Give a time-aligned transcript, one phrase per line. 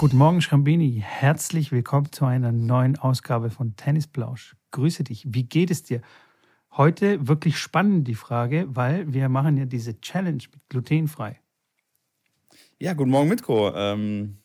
[0.00, 1.04] Guten Morgen, Schrambini.
[1.06, 4.56] Herzlich willkommen zu einer neuen Ausgabe von Tennisplausch.
[4.70, 5.26] Grüße dich.
[5.28, 6.00] Wie geht es dir?
[6.74, 11.38] Heute wirklich spannend die Frage, weil wir machen ja diese Challenge mit glutenfrei.
[12.78, 13.74] Ja, guten Morgen, Mitko.
[13.74, 14.38] Ähm,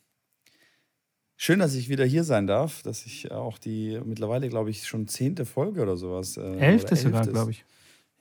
[1.38, 5.08] schön, dass ich wieder hier sein darf, dass ich auch die mittlerweile, glaube ich, schon
[5.08, 6.36] zehnte Folge oder sowas.
[6.36, 7.64] Äh, elfte sogar, glaube ich.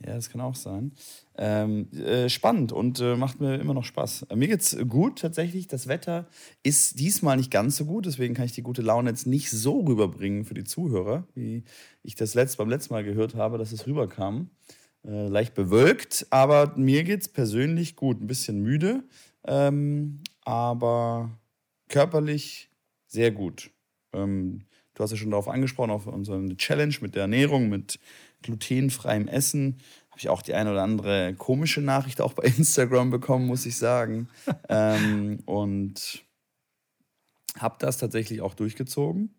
[0.07, 0.93] Ja, das kann auch sein.
[1.39, 4.25] Ähm, äh, spannend und äh, macht mir immer noch Spaß.
[4.29, 5.67] Äh, mir geht's gut tatsächlich.
[5.67, 6.29] Das Wetter
[6.63, 9.81] ist diesmal nicht ganz so gut, deswegen kann ich die gute Laune jetzt nicht so
[9.81, 11.65] rüberbringen für die Zuhörer, wie
[12.03, 14.51] ich das letzt, beim letzten Mal gehört habe, dass es rüberkam.
[15.07, 18.21] Äh, leicht bewölkt, aber mir geht's persönlich gut.
[18.21, 19.05] Ein bisschen müde,
[19.47, 21.39] ähm, aber
[21.89, 22.71] körperlich
[23.07, 23.71] sehr gut.
[24.13, 24.65] Ähm,
[24.95, 27.99] du hast ja schon darauf angesprochen, auf unsere Challenge mit der Ernährung, mit
[28.45, 29.79] glutenfreiem Essen.
[30.11, 33.77] Habe ich auch die eine oder andere komische Nachricht auch bei Instagram bekommen, muss ich
[33.77, 34.29] sagen.
[34.69, 36.25] ähm, und
[37.59, 39.35] habe das tatsächlich auch durchgezogen.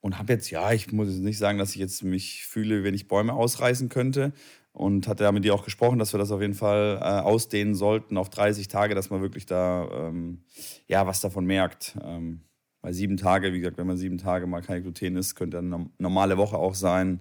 [0.00, 2.94] Und habe jetzt, ja, ich muss jetzt nicht sagen, dass ich jetzt mich fühle, wenn
[2.94, 4.32] ich Bäume ausreißen könnte.
[4.72, 7.74] Und hatte ja mit dir auch gesprochen, dass wir das auf jeden Fall äh, ausdehnen
[7.74, 10.44] sollten auf 30 Tage, dass man wirklich da ähm,
[10.86, 11.98] ja was davon merkt.
[12.00, 12.42] Ähm,
[12.80, 15.90] weil sieben Tage, wie gesagt, wenn man sieben Tage mal kein Gluten isst, könnte eine
[15.98, 17.20] normale Woche auch sein.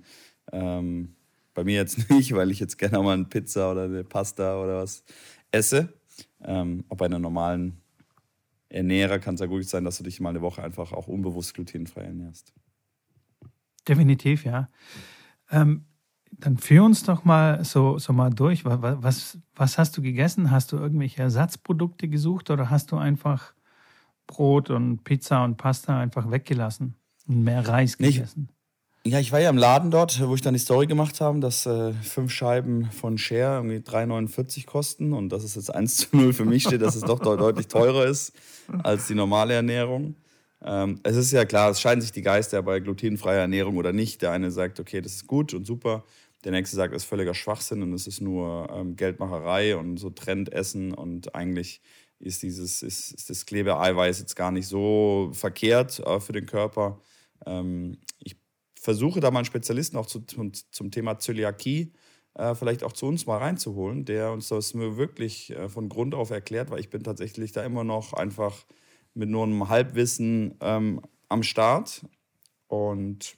[0.51, 1.15] Ähm,
[1.53, 4.81] bei mir jetzt nicht, weil ich jetzt gerne mal eine Pizza oder eine Pasta oder
[4.81, 5.03] was
[5.51, 5.93] esse.
[6.43, 7.81] Ähm, auch bei einer normalen
[8.69, 11.53] Ernährer kann es ja gut sein, dass du dich mal eine Woche einfach auch unbewusst
[11.53, 12.53] glutenfrei ernährst.
[13.87, 14.69] Definitiv, ja.
[15.49, 15.85] Ähm,
[16.31, 18.65] dann führ uns doch mal so, so mal durch.
[18.65, 20.51] Was, was hast du gegessen?
[20.51, 23.53] Hast du irgendwelche Ersatzprodukte gesucht oder hast du einfach
[24.27, 26.95] Brot und Pizza und Pasta einfach weggelassen
[27.27, 28.49] und mehr Reis gegessen?
[29.07, 31.65] Ja, ich war ja im Laden dort, wo ich dann die Story gemacht habe, dass
[31.65, 36.33] äh, fünf Scheiben von Share irgendwie 3,49 kosten und dass es jetzt 1 zu 0
[36.33, 38.33] für mich steht, dass es doch deutlich teurer ist
[38.83, 40.15] als die normale Ernährung.
[40.61, 44.21] Ähm, es ist ja klar, es scheiden sich die Geister bei glutenfreier Ernährung oder nicht.
[44.21, 46.03] Der eine sagt, okay, das ist gut und super.
[46.43, 50.09] Der nächste sagt, es ist völliger Schwachsinn und es ist nur ähm, Geldmacherei und so
[50.09, 51.81] Trendessen und eigentlich
[52.19, 56.99] ist dieses ist, ist das Klebeeiweiß jetzt gar nicht so verkehrt äh, für den Körper.
[57.45, 57.99] Ähm,
[58.87, 61.91] versuche da mal einen Spezialisten auch zu, zum, zum Thema Zöliakie
[62.35, 66.15] äh, vielleicht auch zu uns mal reinzuholen, der uns das mir wirklich äh, von Grund
[66.15, 68.65] auf erklärt, weil ich bin tatsächlich da immer noch einfach
[69.13, 72.05] mit nur einem Halbwissen ähm, am Start.
[72.67, 73.35] Und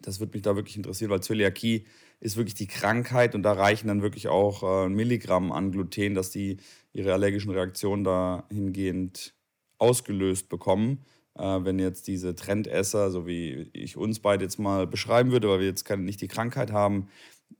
[0.00, 1.84] das würde mich da wirklich interessieren, weil Zöliakie
[2.18, 6.30] ist wirklich die Krankheit und da reichen dann wirklich auch äh, Milligramm an Gluten, dass
[6.30, 6.56] die
[6.94, 9.34] ihre allergischen Reaktionen dahingehend
[9.76, 11.04] ausgelöst bekommen
[11.38, 15.66] wenn jetzt diese Trendesser, so wie ich uns beide jetzt mal beschreiben würde, weil wir
[15.66, 17.08] jetzt keine, nicht die Krankheit haben,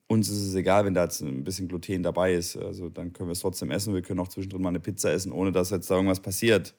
[0.09, 2.57] uns ist es egal, wenn da jetzt ein bisschen Gluten dabei ist.
[2.57, 3.95] Also dann können wir es trotzdem essen.
[3.95, 6.75] Wir können auch zwischendrin mal eine Pizza essen, ohne dass jetzt da irgendwas passiert.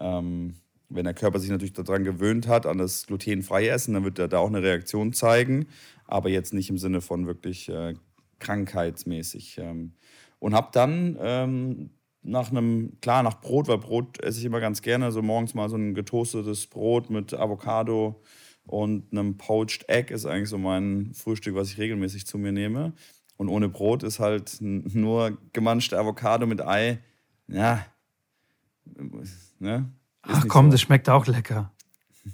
[0.00, 0.54] Ähm,
[0.88, 4.28] wenn der Körper sich natürlich daran gewöhnt hat, an das glutenfreie Essen, dann wird er
[4.28, 5.66] da auch eine Reaktion zeigen,
[6.06, 7.94] aber jetzt nicht im Sinne von wirklich äh,
[8.40, 9.58] krankheitsmäßig.
[9.58, 9.92] Ähm,
[10.38, 11.90] und habe dann ähm,
[12.22, 15.68] nach einem, klar, nach Brot, weil Brot esse ich immer ganz gerne, so morgens mal
[15.68, 18.22] so ein getoastetes Brot mit Avocado
[18.64, 22.92] und einem Poached Egg ist eigentlich so mein Frühstück, was ich regelmäßig zu mir nehme.
[23.36, 27.00] Und ohne Brot ist halt nur gemanschte Avocado mit Ei,
[27.48, 27.84] ja,
[29.58, 29.90] ne?
[30.22, 30.72] Ach komm, so.
[30.72, 31.72] das schmeckt auch lecker.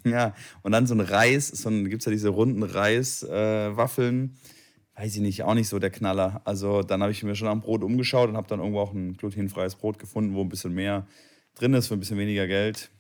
[0.05, 4.37] Ja, und dann so ein Reis, so gibt es ja diese runden Reiswaffeln.
[4.37, 4.58] Äh,
[4.99, 6.43] weiß ich nicht, auch nicht so der Knaller.
[6.45, 9.17] Also dann habe ich mir schon am Brot umgeschaut und habe dann irgendwo auch ein
[9.17, 11.07] glutenfreies Brot gefunden, wo ein bisschen mehr
[11.55, 12.91] drin ist für ein bisschen weniger Geld.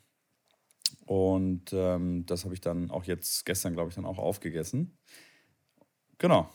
[1.06, 4.96] Und ähm, das habe ich dann auch jetzt gestern, glaube ich, dann auch aufgegessen.
[6.18, 6.48] Genau.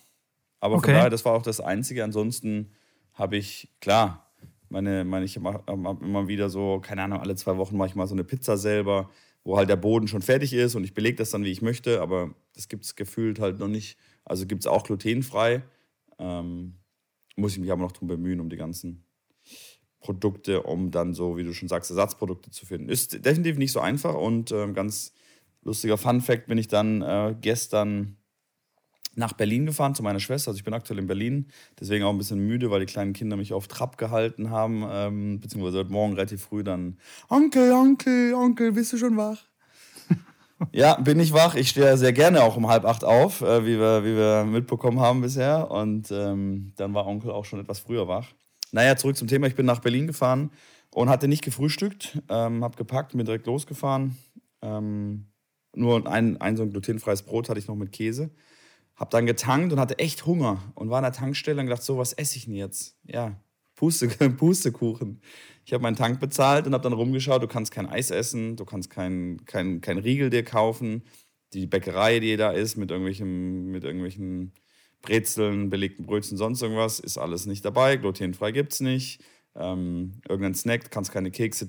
[0.62, 0.86] Aber okay.
[0.86, 2.06] von daher, das war auch das Einzige.
[2.06, 2.72] Ansonsten
[3.14, 4.32] habe ich, klar,
[4.70, 8.08] meine, meine ich habe immer wieder so, keine Ahnung, alle zwei Wochen mache ich mal
[8.08, 9.10] so eine Pizza selber,
[9.44, 12.02] wo halt der Boden schon fertig ist und ich belege das dann, wie ich möchte,
[12.02, 15.64] aber das gibt es gefühlt halt noch nicht also gibt es auch glutenfrei.
[16.20, 16.76] Ähm,
[17.36, 19.04] muss ich mich aber noch darum bemühen, um die ganzen
[20.00, 22.90] Produkte, um dann so, wie du schon sagst, Ersatzprodukte zu finden.
[22.90, 25.14] Ist definitiv nicht so einfach und äh, ganz
[25.64, 28.18] lustiger Fun Fact bin ich dann äh, gestern
[29.16, 30.50] nach Berlin gefahren zu meiner Schwester.
[30.50, 31.48] Also ich bin aktuell in Berlin,
[31.80, 35.40] deswegen auch ein bisschen müde, weil die kleinen Kinder mich auf Trab gehalten haben, ähm,
[35.40, 36.98] beziehungsweise heute Morgen relativ früh dann,
[37.30, 39.53] Onkel, Onkel, Onkel, bist du schon wach?
[40.72, 41.56] Ja, bin ich wach.
[41.56, 45.00] Ich stehe sehr gerne auch um halb acht auf, äh, wie, wir, wie wir mitbekommen
[45.00, 45.70] haben bisher.
[45.70, 48.28] Und ähm, dann war Onkel auch schon etwas früher wach.
[48.72, 49.48] Naja, zurück zum Thema.
[49.48, 50.52] Ich bin nach Berlin gefahren
[50.92, 52.20] und hatte nicht gefrühstückt.
[52.30, 54.18] Ähm, hab gepackt, bin direkt losgefahren.
[54.62, 55.28] Ähm,
[55.76, 58.32] nur ein, ein so ein glutenfreies Brot hatte ich noch mit Käse.
[58.96, 61.98] Hab dann getankt und hatte echt Hunger und war an der Tankstelle und gedacht, so,
[61.98, 62.96] was esse ich denn jetzt?
[63.04, 63.36] Ja,
[63.84, 64.08] Puste,
[64.38, 65.20] Pustekuchen.
[65.66, 68.64] Ich habe meinen Tank bezahlt und habe dann rumgeschaut, du kannst kein Eis essen, du
[68.64, 71.04] kannst kein, kein, kein Riegel dir kaufen.
[71.52, 74.54] Die Bäckerei, die da ist, mit irgendwelchen, mit irgendwelchen
[75.02, 77.98] Brezeln, belegten Brötchen, sonst irgendwas, ist alles nicht dabei.
[77.98, 79.22] Glutenfrei gibt es nicht.
[79.54, 81.68] Ähm, irgendein Snack, kannst keine Kekse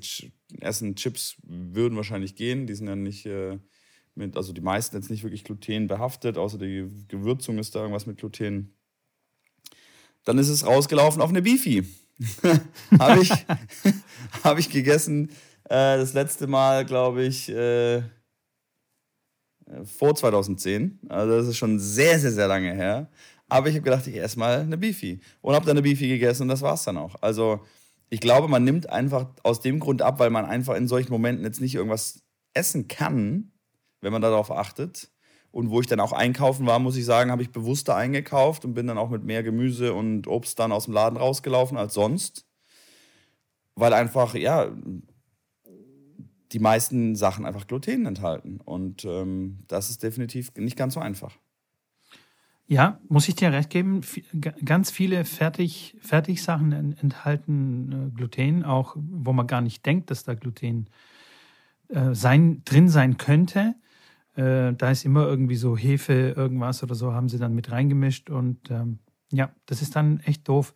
[0.60, 0.94] essen.
[0.94, 3.58] Chips würden wahrscheinlich gehen, die sind ja nicht äh,
[4.14, 8.06] mit, also die meisten jetzt nicht wirklich Gluten behaftet, außer die Gewürzung ist da irgendwas
[8.06, 8.72] mit Gluten.
[10.24, 11.82] Dann ist es rausgelaufen auf eine Beefy.
[12.98, 13.30] habe ich,
[14.44, 15.30] hab ich gegessen
[15.64, 18.02] äh, das letzte Mal, glaube ich, äh,
[19.84, 21.00] vor 2010.
[21.08, 23.10] Also das ist schon sehr, sehr, sehr lange her.
[23.48, 25.20] Aber ich habe gedacht, ich esse mal eine Beefy.
[25.40, 27.16] Und habe dann eine Beefy gegessen und das war es dann auch.
[27.20, 27.60] Also
[28.10, 31.44] ich glaube, man nimmt einfach aus dem Grund ab, weil man einfach in solchen Momenten
[31.44, 32.22] jetzt nicht irgendwas
[32.54, 33.52] essen kann,
[34.00, 35.10] wenn man darauf achtet.
[35.54, 38.74] Und wo ich dann auch einkaufen war, muss ich sagen, habe ich bewusster eingekauft und
[38.74, 42.44] bin dann auch mit mehr Gemüse und Obst dann aus dem Laden rausgelaufen als sonst.
[43.76, 44.72] Weil einfach, ja,
[46.50, 48.58] die meisten Sachen einfach Gluten enthalten.
[48.64, 51.38] Und ähm, das ist definitiv nicht ganz so einfach.
[52.66, 54.00] Ja, muss ich dir recht geben.
[54.64, 60.34] Ganz viele Fertig, Fertigsachen enthalten äh, Gluten, auch wo man gar nicht denkt, dass da
[60.34, 60.86] Gluten
[61.90, 63.76] äh, sein, drin sein könnte.
[64.34, 68.30] Äh, da ist immer irgendwie so Hefe, irgendwas oder so, haben sie dann mit reingemischt
[68.30, 68.98] und ähm,
[69.32, 70.74] ja, das ist dann echt doof.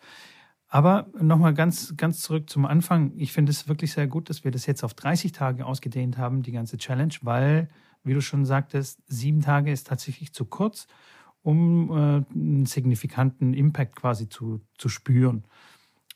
[0.68, 3.12] Aber nochmal ganz, ganz zurück zum Anfang.
[3.16, 6.42] Ich finde es wirklich sehr gut, dass wir das jetzt auf 30 Tage ausgedehnt haben,
[6.42, 7.70] die ganze Challenge, weil,
[8.04, 10.86] wie du schon sagtest, sieben Tage ist tatsächlich zu kurz,
[11.42, 11.94] um äh,
[12.34, 15.44] einen signifikanten Impact quasi zu, zu spüren.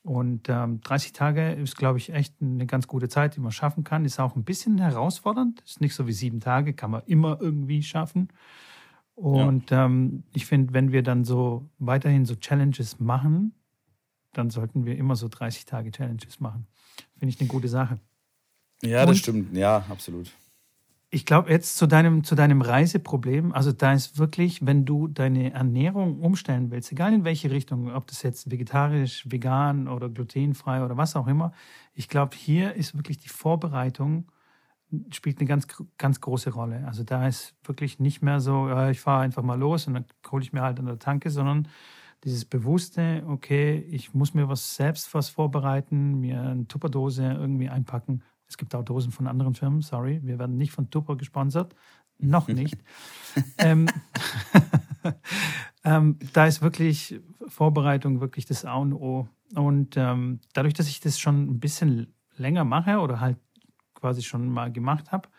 [0.02, 3.84] Und ähm, 30 Tage ist, glaube ich, echt eine ganz gute Zeit, die man schaffen
[3.84, 4.04] kann.
[4.04, 5.60] Ist auch ein bisschen herausfordernd.
[5.60, 8.28] Ist nicht so wie sieben Tage, kann man immer irgendwie schaffen.
[9.14, 9.84] Und ja.
[9.84, 13.54] ähm, ich finde, wenn wir dann so weiterhin so Challenges machen,
[14.32, 16.66] dann sollten wir immer so 30 Tage Challenges machen.
[17.18, 18.00] Finde ich eine gute Sache.
[18.82, 19.56] Ja, das Und stimmt.
[19.56, 20.32] Ja, absolut
[21.14, 25.52] ich glaube jetzt zu deinem, zu deinem Reiseproblem, also da ist wirklich, wenn du deine
[25.52, 30.96] Ernährung umstellen willst, egal in welche Richtung, ob das jetzt vegetarisch, vegan oder glutenfrei oder
[30.96, 31.52] was auch immer,
[31.94, 34.26] ich glaube, hier ist wirklich die Vorbereitung
[35.10, 35.66] spielt eine ganz,
[35.98, 36.86] ganz große Rolle.
[36.86, 40.42] Also da ist wirklich nicht mehr so, ich fahre einfach mal los und dann hole
[40.42, 41.68] ich mir halt an der Tanke, sondern
[42.24, 48.22] dieses bewusste, okay, ich muss mir was selbst was vorbereiten, mir eine Tupperdose irgendwie einpacken
[48.52, 50.20] es gibt auch Dosen von anderen Firmen, sorry.
[50.22, 51.74] Wir werden nicht von Tupper gesponsert.
[52.18, 52.76] Noch nicht.
[53.58, 53.86] ähm,
[55.84, 57.18] ähm, da ist wirklich
[57.48, 59.26] Vorbereitung wirklich das A und O.
[59.54, 63.38] Und ähm, dadurch, dass ich das schon ein bisschen länger mache oder halt
[63.94, 65.30] quasi schon mal gemacht habe,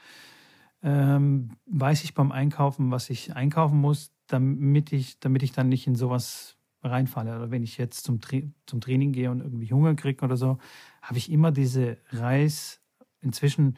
[0.82, 5.86] ähm, weiß ich beim Einkaufen, was ich einkaufen muss, damit ich, damit ich dann nicht
[5.86, 7.36] in sowas reinfalle.
[7.36, 10.58] Oder wenn ich jetzt zum, Tra zum Training gehe und irgendwie Hunger kriege oder so,
[11.04, 12.83] habe ich immer diese Reis,
[13.24, 13.78] inzwischen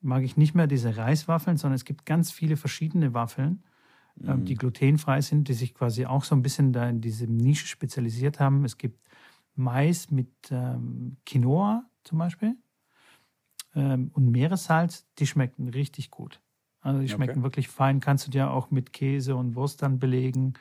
[0.00, 3.62] mag ich nicht mehr diese Reiswaffeln, sondern es gibt ganz viele verschiedene Waffeln,
[4.22, 4.44] ähm, mhm.
[4.44, 8.38] die glutenfrei sind, die sich quasi auch so ein bisschen da in diese Nische spezialisiert
[8.38, 8.64] haben.
[8.64, 9.00] Es gibt
[9.56, 12.56] Mais mit ähm, Quinoa zum Beispiel
[13.74, 16.40] ähm, und Meeressalz, die schmecken richtig gut.
[16.80, 17.42] Also die schmecken okay.
[17.42, 18.00] wirklich fein.
[18.00, 20.52] Kannst du dir auch mit Käse und Wurst dann belegen.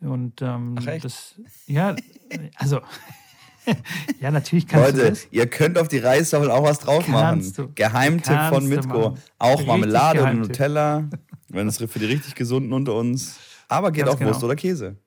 [0.00, 1.94] Und ähm, Ach, das, ja,
[2.56, 2.80] also
[4.20, 5.28] ja, natürlich kannst Leute, du das.
[5.30, 7.68] ihr könnt auf die Reiswaffeln auch was drauf kannst machen.
[7.68, 7.74] Du.
[7.74, 9.16] Geheimtipp von Mitko.
[9.38, 11.08] Auch richtig Marmelade oder Nutella,
[11.48, 13.38] wenn es für die richtig Gesunden unter uns.
[13.68, 14.30] Aber geht Ganz auch genau.
[14.30, 14.96] Wurst oder Käse.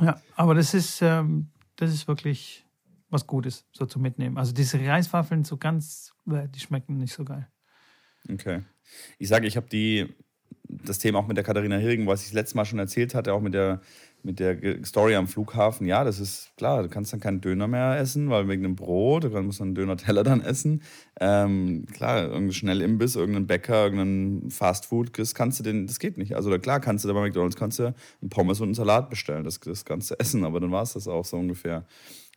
[0.00, 2.66] Ja, aber das ist, ähm, das ist wirklich
[3.08, 4.36] was Gutes, so zu mitnehmen.
[4.36, 7.48] Also diese Reiswaffeln so ganz, äh, die schmecken nicht so geil.
[8.30, 8.62] Okay.
[9.18, 10.12] Ich sage, ich habe die,
[10.68, 13.32] das Thema auch mit der Katharina Hilgen, was ich das letzte Mal schon erzählt hatte,
[13.32, 13.80] auch mit der
[14.22, 17.98] mit der Story am Flughafen, ja, das ist klar, du kannst dann keinen Döner mehr
[17.98, 20.82] essen, weil wegen dem Brot, du musst dann einen Döner-Teller dann essen.
[21.20, 26.36] Ähm, klar, irgendein Schnellimbiss, irgendein Bäcker, irgendein Fastfood, das kannst du den, das geht nicht.
[26.36, 29.44] Also klar kannst du da bei McDonalds kannst du einen Pommes und einen Salat bestellen,
[29.44, 31.86] das, das kannst du essen, aber dann war es das auch so ungefähr.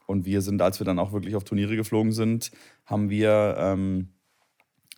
[0.05, 2.51] Und wir sind, als wir dann auch wirklich auf Turniere geflogen sind,
[2.85, 4.09] haben wir ähm,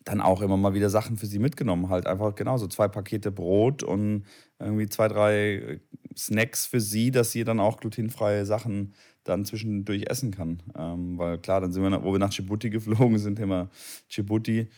[0.06, 1.90] dann auch immer mal wieder Sachen für sie mitgenommen.
[1.90, 4.24] Halt einfach genauso zwei Pakete Brot und
[4.60, 5.82] irgendwie zwei, drei
[6.16, 8.94] Snacks für sie, dass sie dann auch glutenfreie Sachen
[9.24, 10.62] dann zwischendurch essen kann.
[10.78, 13.70] Ähm, weil klar, dann sind wir, wo wir nach Djibouti geflogen sind, immer
[14.10, 14.70] Djibouti,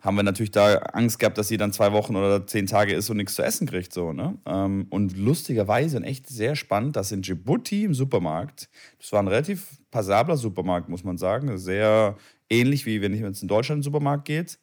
[0.00, 3.10] haben wir natürlich da Angst gehabt, dass sie dann zwei Wochen oder zehn Tage ist
[3.10, 3.92] und nichts zu essen kriegt.
[3.92, 4.38] So, ne?
[4.46, 9.28] Ähm, und lustigerweise und echt sehr spannend, dass in Djibouti im Supermarkt, das war ein
[9.28, 12.16] relativ passabler Supermarkt, muss man sagen, sehr
[12.48, 14.60] ähnlich wie wenn ich jetzt in Deutschland in den Supermarkt geht,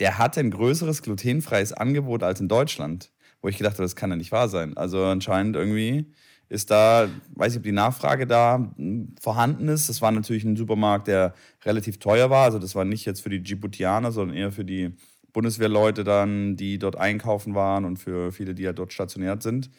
[0.00, 4.10] der hatte ein größeres glutenfreies Angebot als in Deutschland wo ich gedacht habe, das kann
[4.10, 4.76] ja nicht wahr sein.
[4.76, 6.12] Also anscheinend irgendwie
[6.48, 9.88] ist da, weiß ich, ob die Nachfrage da hm, vorhanden ist.
[9.88, 12.44] Das war natürlich ein Supermarkt, der relativ teuer war.
[12.44, 14.94] Also das war nicht jetzt für die Djiboutianer, sondern eher für die
[15.32, 19.70] Bundeswehrleute dann, die dort einkaufen waren und für viele, die ja dort stationiert sind.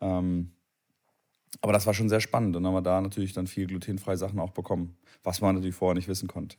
[0.00, 0.52] Ähm,
[1.60, 2.56] aber das war schon sehr spannend.
[2.56, 5.76] Und dann haben wir da natürlich dann viel glutenfreie Sachen auch bekommen, was man natürlich
[5.76, 6.56] vorher nicht wissen konnte.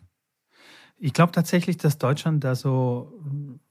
[0.98, 3.14] Ich glaube tatsächlich, dass Deutschland da so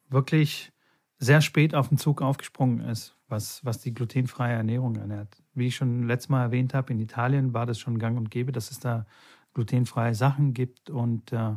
[0.09, 0.73] wirklich
[1.19, 5.43] sehr spät auf den Zug aufgesprungen ist, was, was die glutenfreie Ernährung ernährt.
[5.55, 8.53] Wie ich schon letztes Mal erwähnt habe, in Italien war das schon gang und gäbe,
[8.53, 9.07] dass es da
[9.55, 11.55] glutenfreie Sachen gibt und äh,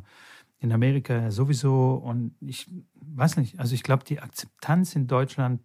[0.59, 1.95] in Amerika sowieso.
[1.95, 5.61] Und ich weiß nicht, also ich glaube, die Akzeptanz in Deutschland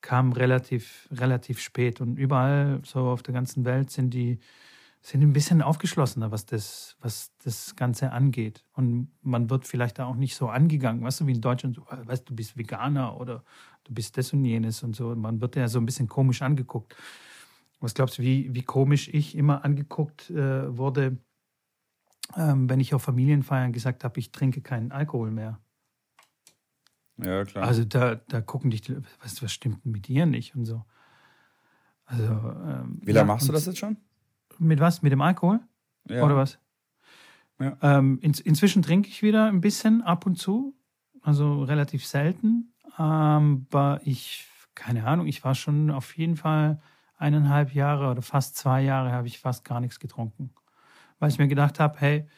[0.00, 2.00] kam relativ, relativ spät.
[2.00, 4.38] Und überall so auf der ganzen Welt sind die
[5.06, 8.64] sind ein bisschen aufgeschlossener, was das, was das Ganze angeht.
[8.72, 11.86] Und man wird vielleicht da auch nicht so angegangen, weißt du, wie in Deutschland, so,
[11.88, 13.44] weißt du, bist Veganer oder
[13.84, 15.14] du bist das und jenes und so.
[15.14, 16.96] Man wird ja so ein bisschen komisch angeguckt.
[17.78, 21.18] Was glaubst du, wie, wie komisch ich immer angeguckt äh, wurde,
[22.34, 25.60] ähm, wenn ich auf Familienfeiern gesagt habe, ich trinke keinen Alkohol mehr?
[27.18, 27.64] Ja, klar.
[27.64, 30.84] Also da, da gucken dich, weißt du, was stimmt denn mit dir nicht und so.
[32.06, 33.98] Also, ähm, Wie lange ja, machst du das jetzt schon?
[34.58, 35.02] Mit was?
[35.02, 35.60] Mit dem Alkohol?
[36.08, 36.24] Ja.
[36.24, 36.58] Oder was?
[37.58, 37.76] Ja.
[37.82, 40.74] Ähm, in, inzwischen trinke ich wieder ein bisschen ab und zu,
[41.22, 42.74] also relativ selten.
[42.96, 46.80] Aber ich, keine Ahnung, ich war schon auf jeden Fall
[47.16, 50.52] eineinhalb Jahre oder fast zwei Jahre habe ich fast gar nichts getrunken.
[51.18, 52.28] Weil ich mir gedacht habe, hey,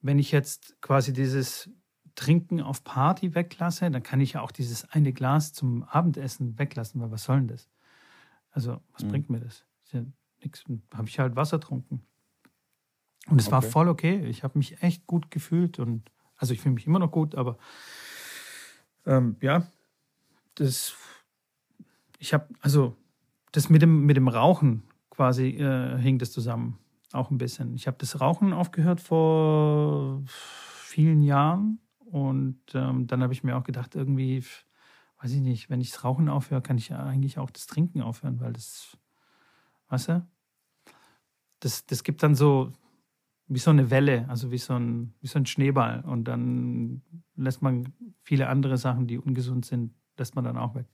[0.00, 1.70] wenn ich jetzt quasi dieses
[2.14, 7.00] Trinken auf Party weglasse, dann kann ich ja auch dieses eine Glas zum Abendessen weglassen,
[7.00, 7.68] weil was soll denn das?
[8.50, 9.08] Also, was mhm.
[9.08, 9.64] bringt mir das?
[10.42, 10.64] Ja nichts.
[10.94, 12.02] Habe ich halt Wasser getrunken.
[13.28, 13.52] Und es okay.
[13.52, 14.24] war voll okay.
[14.26, 17.56] Ich habe mich echt gut gefühlt und also ich fühle mich immer noch gut, aber
[19.06, 19.68] ähm, ja,
[20.56, 20.94] das
[22.18, 22.96] ich habe also
[23.52, 26.78] das mit dem mit dem Rauchen quasi äh, hing das zusammen
[27.12, 27.74] auch ein bisschen.
[27.74, 33.64] Ich habe das Rauchen aufgehört vor vielen Jahren und ähm, dann habe ich mir auch
[33.64, 34.42] gedacht irgendwie
[35.22, 38.40] weiß ich nicht, wenn ich das Rauchen aufhöre, kann ich eigentlich auch das Trinken aufhören,
[38.40, 38.98] weil das
[39.88, 40.26] weißt du?
[41.62, 42.72] Das, das gibt dann so
[43.46, 46.02] wie so eine Welle, also wie so, ein, wie so ein Schneeball.
[46.06, 47.02] Und dann
[47.36, 47.92] lässt man
[48.22, 50.86] viele andere Sachen, die ungesund sind, lässt man dann auch weg.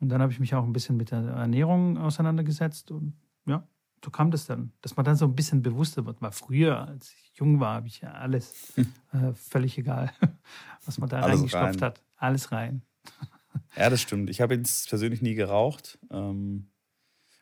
[0.00, 3.14] Und dann habe ich mich auch ein bisschen mit der Ernährung auseinandergesetzt und
[3.46, 3.66] ja,
[4.04, 6.20] so kam das dann, dass man dann so ein bisschen bewusster wird.
[6.20, 8.76] Weil früher, als ich jung war, habe ich ja alles
[9.12, 10.12] äh, völlig egal,
[10.84, 11.80] was man da alles reingestopft rein.
[11.82, 12.02] hat.
[12.16, 12.82] Alles rein.
[13.76, 14.28] ja, das stimmt.
[14.28, 15.98] Ich habe jetzt persönlich nie geraucht.
[16.10, 16.68] Ähm,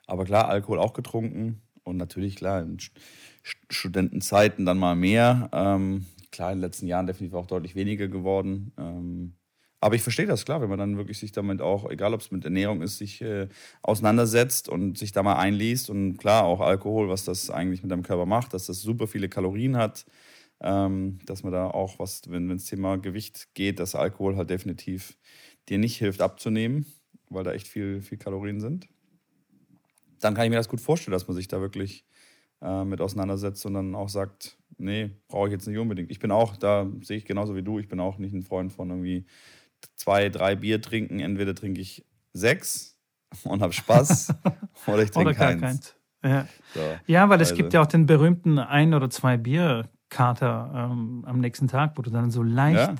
[0.07, 2.79] aber klar, Alkohol auch getrunken und natürlich, klar, in
[3.43, 5.51] Studentenzeiten dann mal mehr.
[5.53, 8.73] Ähm, klar, in den letzten Jahren definitiv auch deutlich weniger geworden.
[8.79, 9.35] Ähm,
[9.81, 12.31] aber ich verstehe das, klar, wenn man dann wirklich sich damit auch, egal ob es
[12.31, 13.49] mit Ernährung ist, sich äh,
[13.83, 15.89] auseinandersetzt und sich da mal einliest.
[15.89, 19.29] Und klar, auch Alkohol, was das eigentlich mit deinem Körper macht, dass das super viele
[19.29, 20.05] Kalorien hat.
[20.63, 25.17] Ähm, dass man da auch, was, wenn es Thema Gewicht geht, dass Alkohol halt definitiv
[25.71, 26.85] dir nicht hilft abzunehmen,
[27.31, 28.87] weil da echt viel, viel Kalorien sind
[30.21, 32.05] dann kann ich mir das gut vorstellen, dass man sich da wirklich
[32.63, 36.11] äh, mit auseinandersetzt und dann auch sagt, nee, brauche ich jetzt nicht unbedingt.
[36.11, 38.73] Ich bin auch, da sehe ich genauso wie du, ich bin auch nicht ein Freund
[38.73, 39.27] von irgendwie
[39.97, 41.21] zwei, drei Bier trinken.
[41.21, 42.99] Entweder trinke ich sechs
[43.45, 44.35] und habe Spaß
[44.87, 45.61] oder ich trinke keins.
[45.61, 45.97] keins.
[46.23, 46.47] Ja.
[46.75, 47.53] So, ja, weil also.
[47.53, 52.03] es gibt ja auch den berühmten ein oder zwei Bierkater ähm, am nächsten Tag, wo
[52.03, 52.95] du dann so leicht, ja?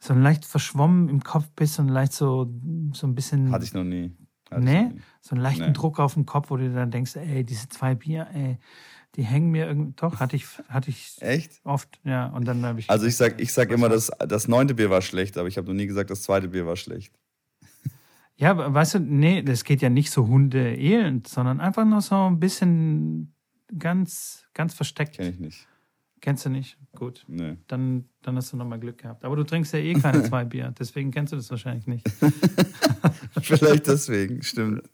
[0.00, 2.50] so leicht verschwommen im Kopf bist und leicht so,
[2.92, 3.52] so ein bisschen.
[3.52, 4.12] Hatte ich noch nie.
[4.54, 5.72] Also, nee, so einen leichten nee.
[5.72, 8.58] Druck auf den Kopf, wo du dann denkst, ey, diese zwei Bier, ey,
[9.16, 9.92] die hängen mir irgendwie.
[9.96, 11.60] Doch, hatte ich, hatte ich Echt?
[11.64, 12.26] oft, ja.
[12.28, 12.90] Und dann habe ich.
[12.90, 15.68] Also ich sag, ich sag immer, das, das neunte Bier war schlecht, aber ich habe
[15.68, 17.14] noch nie gesagt, das zweite Bier war schlecht.
[18.36, 22.40] Ja, weißt du, nee, das geht ja nicht so hundeelend, sondern einfach nur so ein
[22.40, 23.32] bisschen
[23.78, 25.16] ganz, ganz versteckt.
[25.16, 25.68] Kenn ich nicht.
[26.24, 26.78] Kennst du nicht?
[26.96, 27.22] Gut.
[27.28, 27.58] Nee.
[27.66, 29.26] Dann, dann hast du nochmal Glück gehabt.
[29.26, 32.08] Aber du trinkst ja eh keine zwei Bier, deswegen kennst du das wahrscheinlich nicht.
[33.42, 34.88] Vielleicht deswegen, stimmt.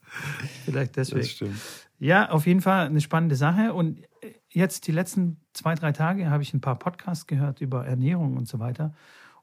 [0.65, 1.21] Vielleicht deswegen.
[1.21, 1.55] Das stimmt.
[2.01, 3.75] Ja, auf jeden Fall eine spannende Sache.
[3.75, 4.03] Und
[4.49, 8.49] jetzt die letzten zwei, drei Tage habe ich ein paar Podcasts gehört über Ernährung und
[8.49, 8.93] so weiter.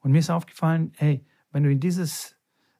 [0.01, 2.35] Und mir ist aufgefallen, hey, wenn du in dieses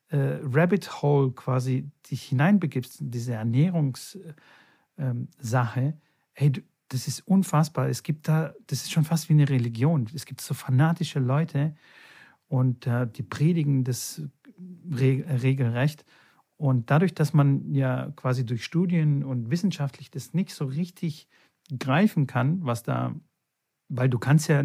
[0.09, 4.35] äh, Rabbit Hole quasi dich hineinbegibst, in diese Ernährungssache,
[4.97, 5.93] ähm,
[6.33, 7.89] hey, du, das ist unfassbar.
[7.89, 10.07] Es gibt da, das ist schon fast wie eine Religion.
[10.13, 11.75] Es gibt so fanatische Leute
[12.47, 14.21] und äh, die predigen das
[14.89, 16.05] re regelrecht.
[16.57, 21.27] Und dadurch, dass man ja quasi durch Studien und wissenschaftlich das nicht so richtig
[21.77, 23.13] greifen kann, was da,
[23.89, 24.63] weil du kannst ja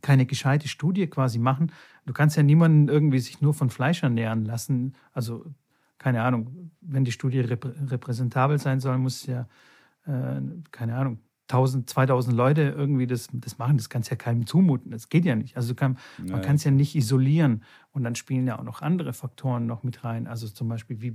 [0.00, 1.72] keine gescheite Studie quasi machen.
[2.06, 4.94] Du kannst ja niemanden irgendwie sich nur von Fleisch ernähren lassen.
[5.12, 5.44] Also,
[5.98, 9.48] keine Ahnung, wenn die Studie reprä repräsentabel sein soll, muss ja,
[10.06, 10.40] äh,
[10.70, 11.18] keine Ahnung,
[11.52, 14.90] 1000, 2000 Leute irgendwie das, das machen, das kannst ja keinem zumuten.
[14.90, 15.56] Das geht ja nicht.
[15.56, 17.62] Also kann, man kann es ja nicht isolieren.
[17.90, 20.26] Und dann spielen ja auch noch andere Faktoren noch mit rein.
[20.26, 21.12] Also zum Beispiel, wie,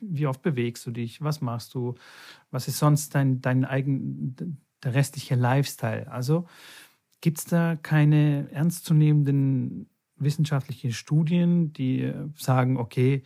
[0.00, 1.22] wie oft bewegst du dich?
[1.22, 1.94] Was machst du?
[2.50, 4.36] Was ist sonst dein, dein eigen,
[4.84, 6.10] der restliche Lifestyle?
[6.10, 6.46] Also
[7.20, 13.22] gibt es da keine ernstzunehmenden wissenschaftlichen Studien, die sagen, okay,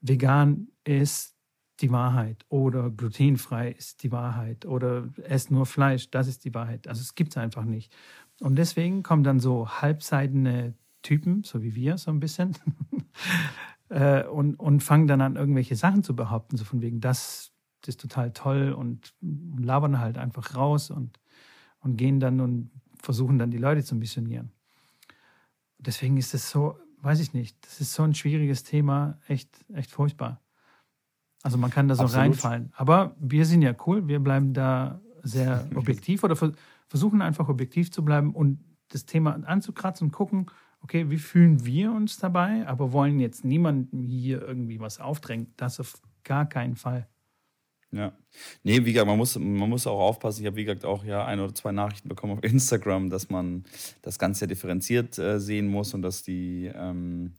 [0.00, 1.35] vegan ist
[1.80, 6.88] die Wahrheit oder glutenfrei ist die Wahrheit oder esst nur Fleisch, das ist die Wahrheit.
[6.88, 7.94] Also es gibt es einfach nicht.
[8.40, 12.56] Und deswegen kommen dann so halbseidene Typen, so wie wir so ein bisschen,
[13.88, 17.52] äh, und, und fangen dann an, irgendwelche Sachen zu behaupten, so von wegen, das,
[17.82, 21.20] das ist total toll und, labern halt einfach raus und,
[21.80, 24.50] und gehen dann und versuchen dann die Leute zu missionieren.
[25.78, 29.90] Deswegen ist es so, weiß ich nicht, das ist so ein schwieriges Thema, echt, echt
[29.90, 30.40] furchtbar.
[31.42, 32.24] Also man kann da so Absolut.
[32.24, 32.72] reinfallen.
[32.74, 36.36] Aber wir sind ja cool, wir bleiben da sehr objektiv oder
[36.88, 40.46] versuchen einfach objektiv zu bleiben und das Thema anzukratzen und gucken,
[40.80, 45.52] okay, wie fühlen wir uns dabei, aber wollen jetzt niemandem hier irgendwie was aufdrängen.
[45.56, 47.08] Das auf gar keinen Fall.
[47.92, 48.12] Ja.
[48.62, 50.42] Nee, wie gesagt, man muss, man muss auch aufpassen.
[50.42, 53.64] Ich habe, wie gesagt, auch ja ein oder zwei Nachrichten bekommen auf Instagram, dass man
[54.02, 57.34] das Ganze ja differenziert äh, sehen muss und dass die, ähm,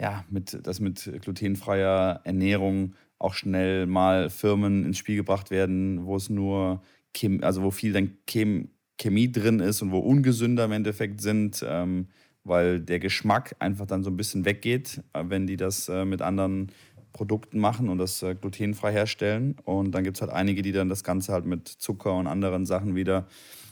[0.00, 6.16] ja, mit, dass mit glutenfreier Ernährung auch schnell mal Firmen ins Spiel gebracht werden, wo
[6.16, 6.82] es nur,
[7.14, 11.64] Chem also wo viel dann Chem Chemie drin ist und wo ungesünder im Endeffekt sind,
[11.66, 12.08] ähm,
[12.44, 16.20] weil der Geschmack einfach dann so ein bisschen weggeht, äh, wenn die das äh, mit
[16.20, 16.72] anderen
[17.12, 19.56] Produkten machen und das äh, glutenfrei herstellen.
[19.64, 22.66] Und dann gibt es halt einige, die dann das Ganze halt mit Zucker und anderen
[22.66, 23.26] Sachen wieder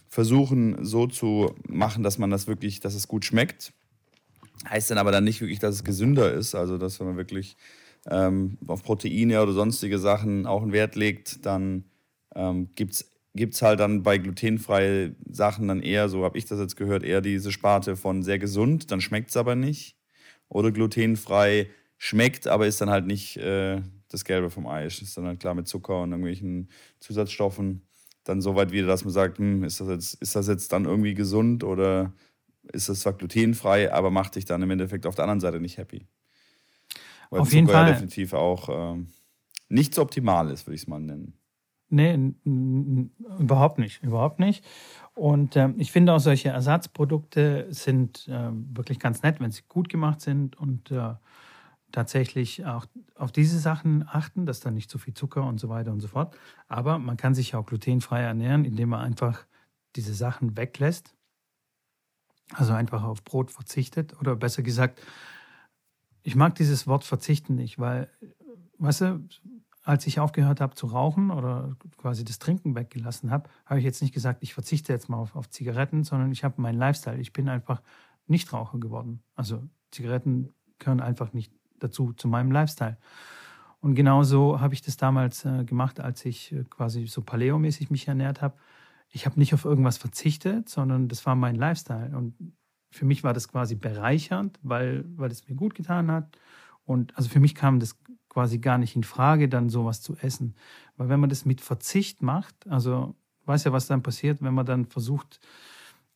[0.09, 3.73] versuchen so zu machen, dass man das wirklich, dass es gut schmeckt.
[4.69, 6.55] Heißt dann aber dann nicht wirklich, dass es gesünder ist.
[6.55, 7.57] Also dass man wirklich
[8.09, 11.85] ähm, auf Proteine oder sonstige Sachen auch einen Wert legt, dann
[12.35, 16.77] ähm, gibt es halt dann bei glutenfreien Sachen dann eher, so habe ich das jetzt
[16.77, 19.97] gehört, eher diese Sparte von sehr gesund, dann schmeckt es aber nicht.
[20.49, 24.87] Oder glutenfrei schmeckt, aber ist dann halt nicht äh, das Gelbe vom Ei.
[24.87, 26.69] Ist dann halt klar mit Zucker und irgendwelchen
[27.01, 27.83] Zusatzstoffen.
[28.25, 30.85] Dann so weit wieder, dass man sagt, hm, ist, das jetzt, ist das jetzt dann
[30.85, 32.13] irgendwie gesund oder
[32.73, 35.79] ist das zwar glutenfrei, aber macht dich dann im Endeffekt auf der anderen Seite nicht
[35.79, 36.07] happy.
[37.31, 37.87] Weil Auf Zucker jeden Fall.
[37.87, 39.09] Ja definitiv auch ähm,
[39.69, 41.35] nicht so optimal ist, würde ich es mal nennen.
[41.89, 42.35] Nee,
[43.39, 44.65] überhaupt nicht, überhaupt nicht.
[45.15, 49.89] Und äh, ich finde auch solche Ersatzprodukte sind äh, wirklich ganz nett, wenn sie gut
[49.89, 51.15] gemacht sind und äh,
[51.93, 55.93] tatsächlich auch auf diese Sachen achten, dass da nicht zu viel Zucker und so weiter
[55.93, 56.37] und so fort.
[56.67, 59.47] Aber man kann sich auch glutenfrei ernähren, indem man einfach
[59.95, 61.15] diese Sachen weglässt.
[62.53, 65.01] Also einfach auf Brot verzichtet oder besser gesagt,
[66.23, 68.09] ich mag dieses Wort verzichten nicht, weil,
[68.79, 69.29] weißt du,
[69.83, 74.03] als ich aufgehört habe zu rauchen oder quasi das Trinken weggelassen habe, habe ich jetzt
[74.03, 77.21] nicht gesagt, ich verzichte jetzt mal auf, auf Zigaretten, sondern ich habe meinen Lifestyle.
[77.21, 77.83] Ich bin einfach
[78.27, 79.23] Nichtraucher geworden.
[79.37, 82.99] Also Zigaretten gehören einfach nicht dazu, zu meinem Lifestyle.
[83.81, 88.09] Und genauso habe ich das damals äh, gemacht, als ich äh, quasi so Paleo-mäßig mich
[88.09, 88.57] ernährt habe.
[89.17, 92.15] Ich habe nicht auf irgendwas verzichtet, sondern das war mein Lifestyle.
[92.15, 92.35] Und
[92.91, 96.39] für mich war das quasi bereichernd, weil, weil es mir gut getan hat.
[96.85, 97.97] Und also für mich kam das
[98.29, 100.55] quasi gar nicht in Frage, dann sowas zu essen.
[100.99, 104.67] Weil wenn man das mit Verzicht macht, also weiß ja, was dann passiert, wenn man
[104.67, 105.41] dann versucht,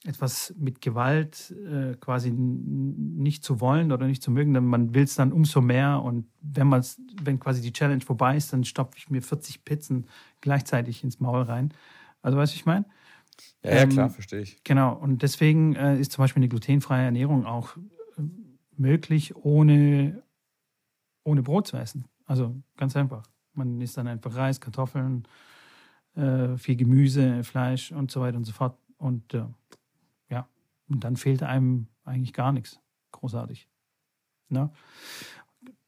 [0.05, 5.05] etwas mit Gewalt äh, quasi nicht zu wollen oder nicht zu mögen, dann man will
[5.05, 6.03] es dann umso mehr.
[6.03, 6.85] Und wenn man
[7.23, 10.07] wenn quasi die Challenge vorbei ist, dann stopfe ich mir 40 Pizzen
[10.43, 11.73] gleichzeitig ins Maul rein.
[12.23, 12.85] Also weißt du, ich meine?
[13.63, 14.63] Ja, ja, klar, ähm, verstehe ich.
[14.65, 18.23] Genau, und deswegen äh, ist zum Beispiel eine glutenfreie Ernährung auch äh,
[18.77, 20.23] möglich, ohne,
[21.25, 22.07] ohne Brot zu essen.
[22.27, 23.25] Also ganz einfach.
[23.55, 25.27] Man isst dann einfach Reis, Kartoffeln,
[26.15, 28.79] äh, viel Gemüse, Fleisch und so weiter und so fort.
[28.97, 29.45] Und äh,
[30.29, 30.49] ja,
[30.89, 32.81] und dann fehlt einem eigentlich gar nichts.
[33.13, 33.69] Großartig.
[34.49, 34.71] Ne?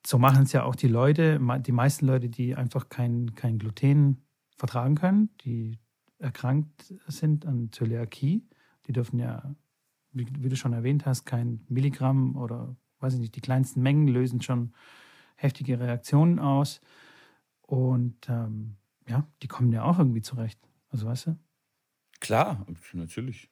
[0.04, 4.22] So machen es ja auch die Leute, die meisten Leute, die einfach kein, kein Gluten
[4.56, 5.78] vertragen können, die
[6.22, 8.46] erkrankt sind an Zöliakie.
[8.86, 9.54] Die dürfen ja,
[10.12, 14.08] wie, wie, du schon erwähnt hast, kein Milligramm oder weiß ich nicht, die kleinsten Mengen
[14.08, 14.72] lösen schon
[15.36, 16.80] heftige Reaktionen aus.
[17.62, 18.76] Und ähm,
[19.08, 20.60] ja, die kommen ja auch irgendwie zurecht.
[20.90, 21.38] Also weißt du?
[22.20, 23.51] Klar, natürlich.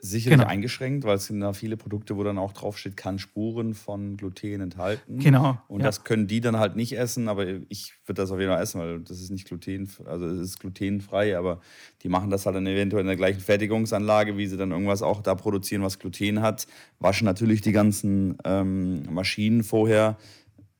[0.00, 0.48] Sicherlich genau.
[0.48, 4.60] eingeschränkt, weil es sind da viele Produkte, wo dann auch draufsteht, kann Spuren von Gluten
[4.60, 5.18] enthalten.
[5.18, 5.58] Genau.
[5.66, 5.86] Und ja.
[5.86, 8.80] das können die dann halt nicht essen, aber ich würde das auf jeden Fall essen,
[8.80, 11.60] weil das ist nicht gluten, also es ist glutenfrei, aber
[12.02, 15.20] die machen das halt dann eventuell in der gleichen Fertigungsanlage, wie sie dann irgendwas auch
[15.20, 16.68] da produzieren, was Gluten hat.
[17.00, 20.16] Waschen natürlich die ganzen ähm, Maschinen vorher,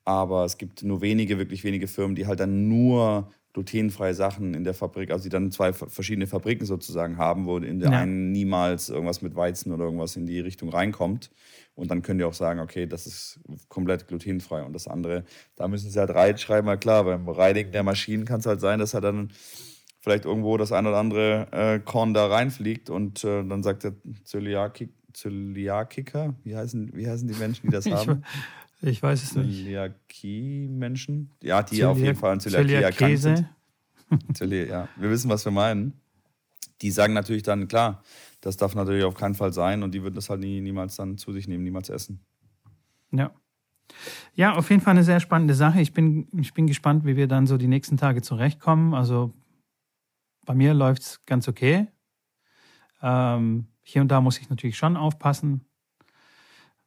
[0.05, 4.65] aber es gibt nur wenige, wirklich wenige Firmen, die halt dann nur glutenfreie Sachen in
[4.65, 7.99] der Fabrik, also die dann zwei verschiedene Fabriken sozusagen haben, wo in der ja.
[7.99, 11.31] einen niemals irgendwas mit Weizen oder irgendwas in die Richtung reinkommt.
[11.75, 14.63] Und dann können die auch sagen, okay, das ist komplett glutenfrei.
[14.63, 15.25] Und das andere,
[15.57, 18.81] da müssen sie halt reinschreiben, weil klar, beim Reinigen der Maschinen kann es halt sein,
[18.81, 19.31] dass er dann
[20.01, 23.95] vielleicht irgendwo das ein oder andere äh, Korn da reinfliegt und äh, dann sagt der
[24.25, 28.25] Zöliakik, Zöliakiker, wie heißen, wie heißen die Menschen, die das haben?
[28.81, 29.65] Ich, weiß es nicht.
[29.65, 31.37] Zöliakie-Menschen?
[31.43, 33.47] Ja, die Zöliak auf jeden Fall an Zöliakie erkrankt sind.
[34.35, 36.01] Zöli ja, wir wissen, was wir meinen.
[36.81, 38.03] Die sagen natürlich dann, klar,
[38.41, 41.19] das darf natürlich auf keinen Fall sein und die würden das halt nie, niemals dann
[41.19, 42.25] zu sich nehmen, niemals essen.
[43.11, 43.33] Ja.
[44.35, 45.81] Ja, auf jeden Fall eine sehr spannende Sache.
[45.81, 48.95] Ich bin, ich bin gespannt, wie wir dann so die nächsten Tage zurechtkommen.
[48.95, 49.35] Also
[50.45, 51.89] bei mir läuft es ganz okay.
[53.03, 55.68] Ähm, hier und da muss ich natürlich schon aufpassen.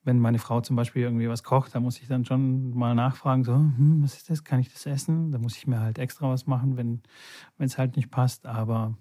[0.03, 3.43] Wenn meine Frau zum Beispiel irgendwie was kocht, da muss ich dann schon mal nachfragen,
[3.43, 4.43] so, hm, was ist das?
[4.43, 5.31] Kann ich das essen?
[5.31, 7.01] Da muss ich mir halt extra was machen, wenn
[7.59, 8.45] es halt nicht passt.
[8.47, 8.97] Aber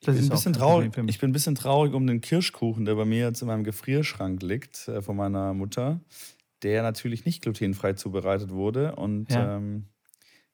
[0.00, 3.04] ich bin, ein bisschen traurig, ich bin ein bisschen traurig um den Kirschkuchen, der bei
[3.04, 6.00] mir jetzt in meinem Gefrierschrank liegt, äh, von meiner Mutter,
[6.62, 8.96] der natürlich nicht glutenfrei zubereitet wurde.
[8.96, 9.56] Und ja.
[9.56, 9.86] ähm,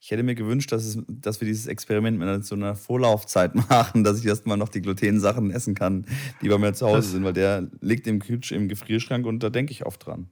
[0.00, 4.04] ich hätte mir gewünscht, dass, es, dass wir dieses Experiment mit so einer Vorlaufzeit machen,
[4.04, 6.06] dass ich erstmal noch die Glutensachen essen kann,
[6.40, 9.50] die bei mir zu Hause sind, weil der liegt im, Kühlsch im Gefrierschrank und da
[9.50, 10.28] denke ich oft dran.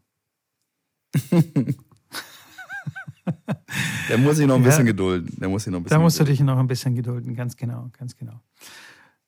[4.08, 5.36] der muss sich noch ein bisschen gedulden.
[5.40, 6.36] Der muss sich noch ein bisschen da musst gedulden.
[6.36, 8.40] du dich noch ein bisschen gedulden, ganz genau, ganz genau.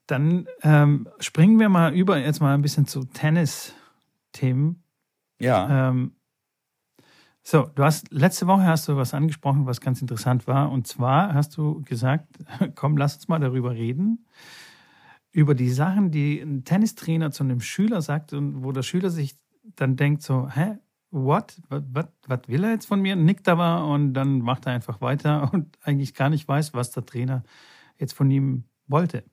[0.07, 4.83] Dann ähm, springen wir mal über jetzt mal ein bisschen zu Tennis-Themen.
[5.41, 5.91] Ja.
[5.91, 6.13] Ähm,
[7.51, 10.71] so, du hast letzte Woche hast du was angesprochen, was ganz interessant war.
[10.71, 12.27] Und zwar hast du gesagt,
[12.75, 14.27] komm, lass uns mal darüber reden.
[15.33, 19.39] Über die Sachen, die ein Tennistrainer zu einem Schüler sagt und wo der Schüler sich
[19.77, 20.77] dann denkt so, hä,
[21.11, 21.59] what?
[21.71, 23.17] Was will er jetzt von mir?
[23.17, 27.07] Nickt aber und dann macht er einfach weiter und eigentlich gar nicht weiß, was der
[27.07, 27.45] Trainer
[27.97, 29.25] jetzt von ihm wollte.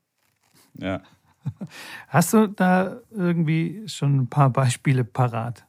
[0.79, 1.01] Ja.
[2.07, 5.67] Hast du da irgendwie schon ein paar Beispiele parat?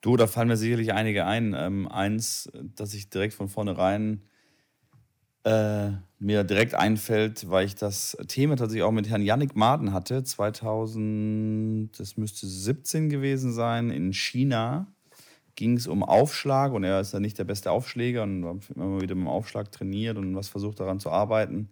[0.00, 1.54] Du, da fallen mir sicherlich einige ein.
[1.56, 4.22] Ähm, eins, das ich direkt von vornherein
[5.44, 10.22] äh, mir direkt einfällt, weil ich das Thema tatsächlich auch mit Herrn Yannick Maden hatte,
[10.22, 14.86] 2000, das müsste 17 gewesen sein, in China
[15.56, 19.00] ging es um Aufschlag und er ist ja nicht der beste Aufschläger und hat immer
[19.02, 21.70] wieder mit dem Aufschlag trainiert und was versucht daran zu arbeiten.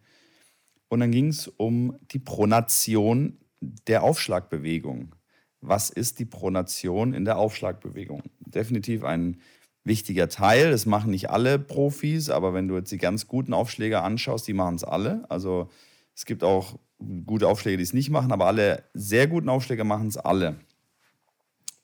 [0.88, 5.14] Und dann ging es um die Pronation der Aufschlagbewegung.
[5.60, 8.22] Was ist die Pronation in der Aufschlagbewegung?
[8.40, 9.40] Definitiv ein
[9.84, 10.70] wichtiger Teil.
[10.70, 14.52] Das machen nicht alle Profis, aber wenn du jetzt die ganz guten Aufschläger anschaust, die
[14.52, 15.24] machen es alle.
[15.28, 15.68] Also
[16.14, 16.78] es gibt auch
[17.26, 20.56] gute Aufschläger, die es nicht machen, aber alle sehr guten Aufschläger machen es alle.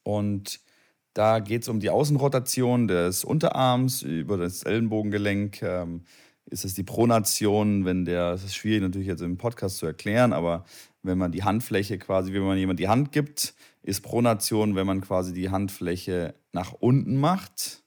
[0.03, 0.61] Und
[1.15, 5.63] da geht es um die Außenrotation des Unterarms über das Ellenbogengelenk.
[5.63, 6.03] Ähm,
[6.47, 10.33] ist es die Pronation, wenn der, das ist schwierig natürlich jetzt im Podcast zu erklären,
[10.33, 10.65] aber
[11.05, 15.01] wenn man die Handfläche quasi, wenn man jemand die Hand gibt, ist Pronation, wenn man
[15.03, 17.83] quasi die Handfläche nach unten macht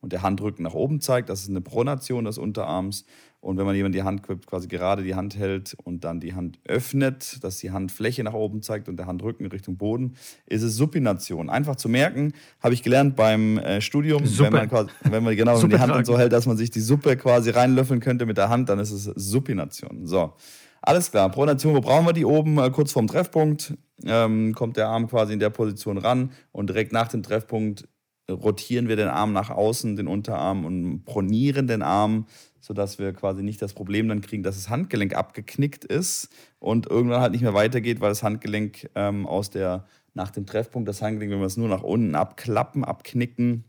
[0.00, 3.04] und der Handrücken nach oben zeigt, das ist eine Pronation des Unterarms.
[3.40, 6.60] Und wenn man jemand die Hand quasi gerade die Hand hält und dann die Hand
[6.64, 10.14] öffnet, dass die Handfläche nach oben zeigt und der Handrücken Richtung Boden,
[10.46, 11.50] ist es Supination.
[11.50, 15.60] Einfach zu merken, habe ich gelernt beim äh, Studium, wenn man, quasi, wenn man genau
[15.60, 18.48] wenn die Hand so hält, dass man sich die Suppe quasi reinlöffeln könnte mit der
[18.48, 20.06] Hand, dann ist es Supination.
[20.06, 20.34] So.
[20.82, 22.58] Alles klar, Pronation, wo brauchen wir die oben?
[22.58, 26.92] Äh, kurz vorm Treffpunkt ähm, kommt der Arm quasi in der Position ran und direkt
[26.92, 27.88] nach dem Treffpunkt
[28.30, 32.26] rotieren wir den Arm nach außen, den Unterarm und pronieren den Arm
[32.62, 36.28] sodass wir quasi nicht das Problem dann kriegen, dass das Handgelenk abgeknickt ist
[36.60, 40.88] und irgendwann halt nicht mehr weitergeht, weil das Handgelenk ähm, aus der, nach dem Treffpunkt,
[40.88, 43.64] das Handgelenk, wenn wir es nur nach unten abklappen, abknicken,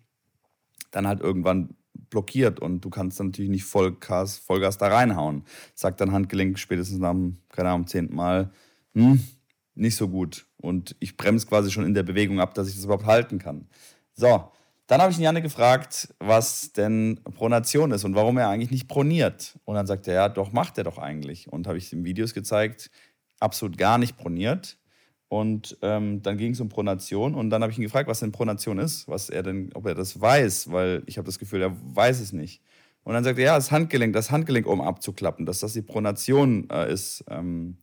[0.92, 1.76] dann halt irgendwann
[2.14, 5.44] blockiert und du kannst dann natürlich nicht Vollgas, Vollgas da reinhauen.
[5.74, 8.52] Sagt dann Handgelenk spätestens nach dem, keine Ahnung, zehnten Mal,
[8.94, 9.22] hm,
[9.76, 10.46] nicht so gut.
[10.58, 13.68] Und ich bremse quasi schon in der Bewegung ab, dass ich das überhaupt halten kann.
[14.14, 14.52] So,
[14.88, 19.58] dann habe ich Janne gefragt, was denn Pronation ist und warum er eigentlich nicht proniert.
[19.66, 21.52] Und dann sagt er, ja, doch, macht er doch eigentlich.
[21.52, 22.92] Und habe ich ihm Videos gezeigt,
[23.40, 24.78] absolut gar nicht proniert.
[25.34, 28.32] Und ähm, dann ging es um Pronation und dann habe ich ihn gefragt, was denn
[28.32, 31.76] Pronation ist, was er denn, ob er das weiß, weil ich habe das Gefühl, er
[31.96, 32.62] weiß es nicht.
[33.04, 36.70] Und dann sagt er, ja, das Handgelenk, das Handgelenk um abzuklappen, dass das die Pronation
[36.70, 37.26] äh, ist.
[37.32, 37.78] Ähm,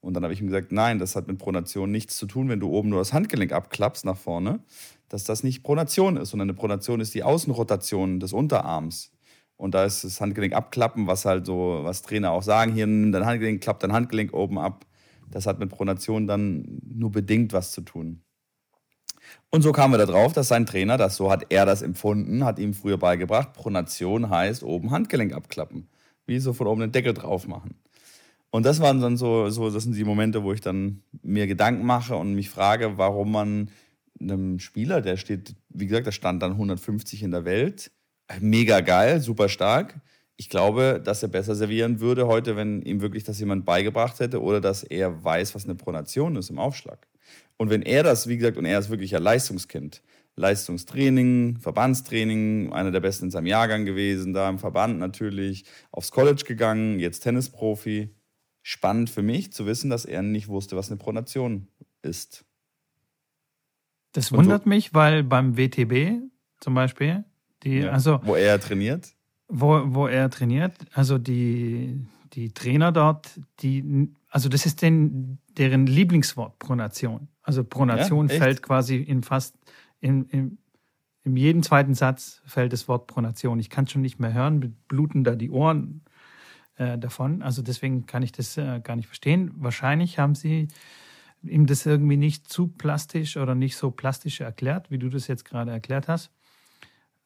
[0.00, 2.60] und dann habe ich ihm gesagt, nein, das hat mit Pronation nichts zu tun, wenn
[2.60, 4.60] du oben nur das Handgelenk abklappst nach vorne,
[5.08, 9.10] dass das nicht Pronation ist, sondern eine Pronation ist die Außenrotation des Unterarms.
[9.56, 13.10] Und da ist das Handgelenk abklappen, was halt so, was Trainer auch sagen, hier nimm
[13.10, 14.86] dein Handgelenk, klappt dein Handgelenk oben ab.
[15.32, 18.22] Das hat mit Pronation dann nur bedingt was zu tun.
[19.50, 22.58] Und so kamen wir darauf, dass sein Trainer, das so hat er das empfunden, hat
[22.58, 25.88] ihm früher beigebracht, Pronation heißt oben Handgelenk abklappen.
[26.26, 27.74] Wie so von oben den Deckel drauf machen.
[28.50, 31.86] Und das waren dann so, so, das sind die Momente, wo ich dann mir Gedanken
[31.86, 33.70] mache und mich frage, warum man
[34.20, 37.90] einem Spieler, der steht, wie gesagt, der stand dann 150 in der Welt,
[38.40, 40.00] mega geil, super stark.
[40.36, 44.42] Ich glaube, dass er besser servieren würde heute, wenn ihm wirklich das jemand beigebracht hätte
[44.42, 47.06] oder dass er weiß, was eine Pronation ist im Aufschlag.
[47.56, 50.02] Und wenn er das, wie gesagt, und er ist wirklich ein Leistungskind,
[50.34, 56.44] Leistungstraining, Verbandstraining, einer der besten in seinem Jahrgang gewesen, da im Verband natürlich, aufs College
[56.46, 58.14] gegangen, jetzt Tennisprofi.
[58.62, 61.68] Spannend für mich zu wissen, dass er nicht wusste, was eine Pronation
[62.00, 62.44] ist.
[64.12, 66.20] Das wundert so, mich, weil beim WTB
[66.60, 67.24] zum Beispiel,
[67.64, 68.20] die, ja, also.
[68.22, 69.14] Wo er trainiert?
[69.54, 72.00] Wo, wo er trainiert, also die,
[72.32, 77.28] die Trainer dort, die, also das ist den, deren Lieblingswort, Pronation.
[77.42, 79.54] Also Pronation ja, fällt quasi in fast,
[80.00, 80.58] in, in,
[81.22, 83.60] in jedem zweiten Satz fällt das Wort Pronation.
[83.60, 86.00] Ich kann es schon nicht mehr hören, bluten da die Ohren
[86.76, 87.42] äh, davon.
[87.42, 89.50] Also deswegen kann ich das äh, gar nicht verstehen.
[89.56, 90.68] Wahrscheinlich haben sie
[91.42, 95.44] ihm das irgendwie nicht zu plastisch oder nicht so plastisch erklärt, wie du das jetzt
[95.44, 96.30] gerade erklärt hast,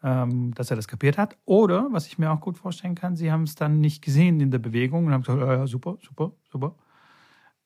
[0.03, 1.37] ähm, dass er das kapiert hat.
[1.45, 4.51] Oder, was ich mir auch gut vorstellen kann, sie haben es dann nicht gesehen in
[4.51, 6.75] der Bewegung und haben gesagt, ja, super, super, super.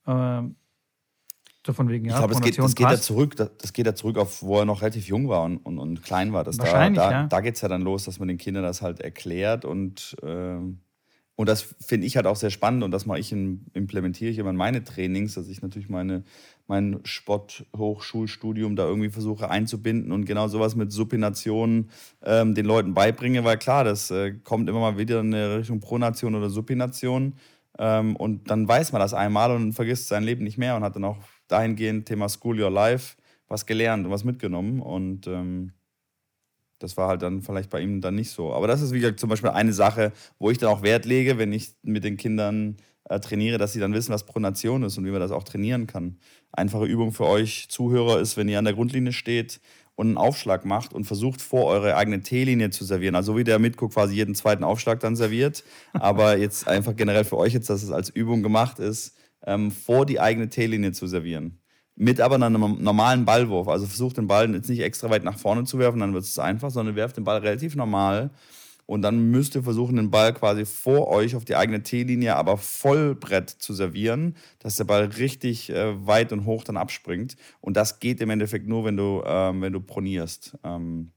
[0.06, 0.56] Ähm,
[1.66, 3.94] so von wegen, ja, ich glaube, es geht, das geht, ja zurück, das geht ja
[3.94, 6.42] zurück auf, wo er noch relativ jung war und, und, und klein war.
[6.42, 7.26] Das Wahrscheinlich, da da, ja.
[7.26, 10.80] da geht es ja dann los, dass man den Kindern das halt erklärt und ähm,
[11.40, 14.36] und das finde ich halt auch sehr spannend und das mache ich in, implementiere ich
[14.36, 16.22] immer in meine Trainings, dass ich natürlich meine,
[16.70, 21.90] mein Sporthochschulstudium da irgendwie versuche einzubinden und genau sowas mit Supination
[22.22, 26.36] ähm, den Leuten beibringe, weil klar, das äh, kommt immer mal wieder in Richtung Pronation
[26.36, 27.34] oder Supination
[27.76, 30.94] ähm, und dann weiß man das einmal und vergisst sein Leben nicht mehr und hat
[30.94, 33.16] dann auch dahingehend Thema School Your Life
[33.48, 35.72] was gelernt und was mitgenommen und ähm,
[36.78, 38.54] das war halt dann vielleicht bei ihm dann nicht so.
[38.54, 41.36] Aber das ist, wie gesagt, zum Beispiel eine Sache, wo ich dann auch Wert lege,
[41.36, 42.76] wenn ich mit den Kindern
[43.08, 45.86] äh, trainiere, dass sie dann wissen, was Pronation ist und wie man das auch trainieren
[45.86, 46.18] kann.
[46.52, 49.60] Einfache Übung für euch Zuhörer ist, wenn ihr an der Grundlinie steht
[49.94, 53.14] und einen Aufschlag macht und versucht, vor eure eigene T-Linie zu servieren.
[53.14, 55.64] Also wie der Mitguck quasi jeden zweiten Aufschlag dann serviert.
[55.92, 60.06] Aber jetzt einfach generell für euch jetzt, dass es als Übung gemacht ist, ähm, vor
[60.06, 61.60] die eigene T-Linie zu servieren
[62.00, 63.68] mit aber einem normalen Ballwurf.
[63.68, 66.38] Also versucht den Ball jetzt nicht extra weit nach vorne zu werfen, dann wird es
[66.38, 68.30] einfach, sondern werft den Ball relativ normal.
[68.90, 72.56] Und dann müsst ihr versuchen, den Ball quasi vor euch auf die eigene T-Linie, aber
[72.56, 77.36] Vollbrett zu servieren, dass der Ball richtig äh, weit und hoch dann abspringt.
[77.60, 80.58] Und das geht im Endeffekt nur, wenn du, ähm, wenn du pronierst.
[80.64, 81.12] Ähm,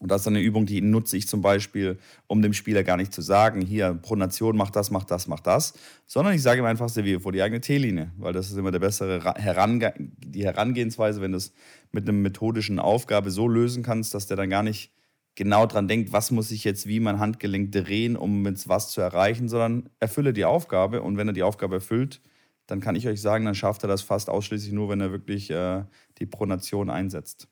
[0.00, 3.14] und das ist eine Übung, die nutze ich zum Beispiel, um dem Spieler gar nicht
[3.14, 5.72] zu sagen, hier, Pronation, mach das, mach das, mach das,
[6.06, 8.80] sondern ich sage ihm einfach, serviere vor die eigene T-Linie, weil das ist immer der
[8.80, 11.54] bessere Herange die Herangehensweise, wenn du es
[11.92, 14.92] mit einer methodischen Aufgabe so lösen kannst, dass der dann gar nicht
[15.38, 19.00] genau dran denkt, was muss ich jetzt wie mein Handgelenk drehen, um mit was zu
[19.00, 22.20] erreichen, sondern erfülle die Aufgabe und wenn er die Aufgabe erfüllt,
[22.66, 25.48] dann kann ich euch sagen, dann schafft er das fast ausschließlich nur, wenn er wirklich
[25.50, 25.84] äh,
[26.18, 27.46] die Pronation einsetzt.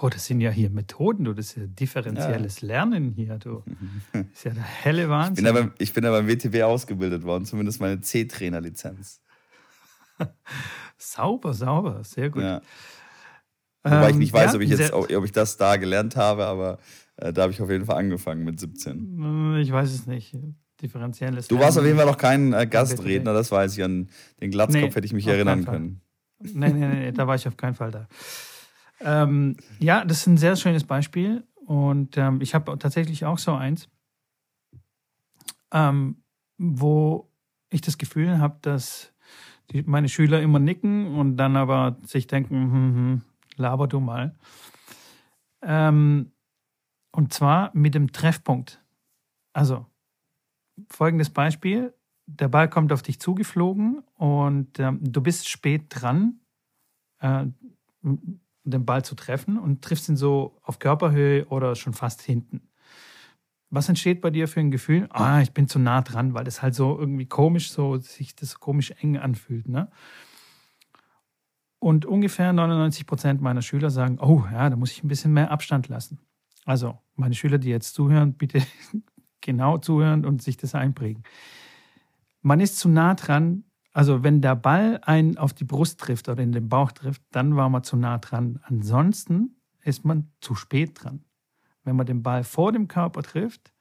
[0.00, 1.34] Oh, das sind ja hier Methoden, du.
[1.34, 2.66] Das ist ja differenzielles ja.
[2.66, 3.62] Lernen hier, du.
[4.12, 5.44] Das ist ja der helle Wahnsinn.
[5.44, 9.20] Ich bin, ja beim, ich bin ja beim WTW ausgebildet worden, zumindest meine C-Trainer-Lizenz.
[10.96, 12.42] sauber, sauber, sehr gut.
[12.42, 12.62] Ja.
[13.86, 16.78] Wobei ich nicht weiß, ob, ich jetzt, ob ich das da gelernt habe, aber
[17.16, 19.54] äh, da habe ich auf jeden Fall angefangen mit 17.
[19.56, 20.36] Äh, ich weiß es nicht.
[20.82, 23.84] Differenzielles Du warst auf jeden Fall noch kein äh, Gastredner, das weiß ich.
[23.84, 26.00] An den Glatzkopf nee, hätte ich mich erinnern können.
[26.40, 28.08] Nein, nein, nein, da war ich auf keinen Fall da.
[29.00, 31.44] Ähm, ja, das ist ein sehr schönes Beispiel.
[31.64, 33.88] Und ähm, ich habe tatsächlich auch so eins,
[35.72, 36.16] ähm,
[36.58, 37.30] wo
[37.70, 39.12] ich das Gefühl habe, dass
[39.70, 43.22] die, meine Schüler immer nicken und dann aber sich denken, hm, hm
[43.56, 44.34] laber du mal.
[45.62, 46.32] Ähm,
[47.12, 48.82] und zwar mit dem Treffpunkt.
[49.52, 49.86] Also,
[50.88, 51.94] folgendes Beispiel.
[52.26, 56.40] Der Ball kommt auf dich zugeflogen und ähm, du bist spät dran.
[57.20, 57.46] Äh,
[58.66, 62.68] den Ball zu treffen und triffst ihn so auf Körperhöhe oder schon fast hinten.
[63.70, 65.08] Was entsteht bei dir für ein Gefühl?
[65.10, 68.60] Ah, ich bin zu nah dran, weil das halt so irgendwie komisch, so sich das
[68.60, 69.68] komisch eng anfühlt.
[69.68, 69.90] Ne?
[71.86, 75.52] Und ungefähr 99 Prozent meiner Schüler sagen, oh ja, da muss ich ein bisschen mehr
[75.52, 76.18] Abstand lassen.
[76.64, 78.60] Also meine Schüler, die jetzt zuhören, bitte
[79.40, 81.22] genau zuhören und sich das einprägen.
[82.42, 86.42] Man ist zu nah dran, also wenn der Ball einen auf die Brust trifft oder
[86.42, 88.58] in den Bauch trifft, dann war man zu nah dran.
[88.64, 91.24] Ansonsten ist man zu spät dran.
[91.84, 93.72] Wenn man den Ball vor dem Körper trifft,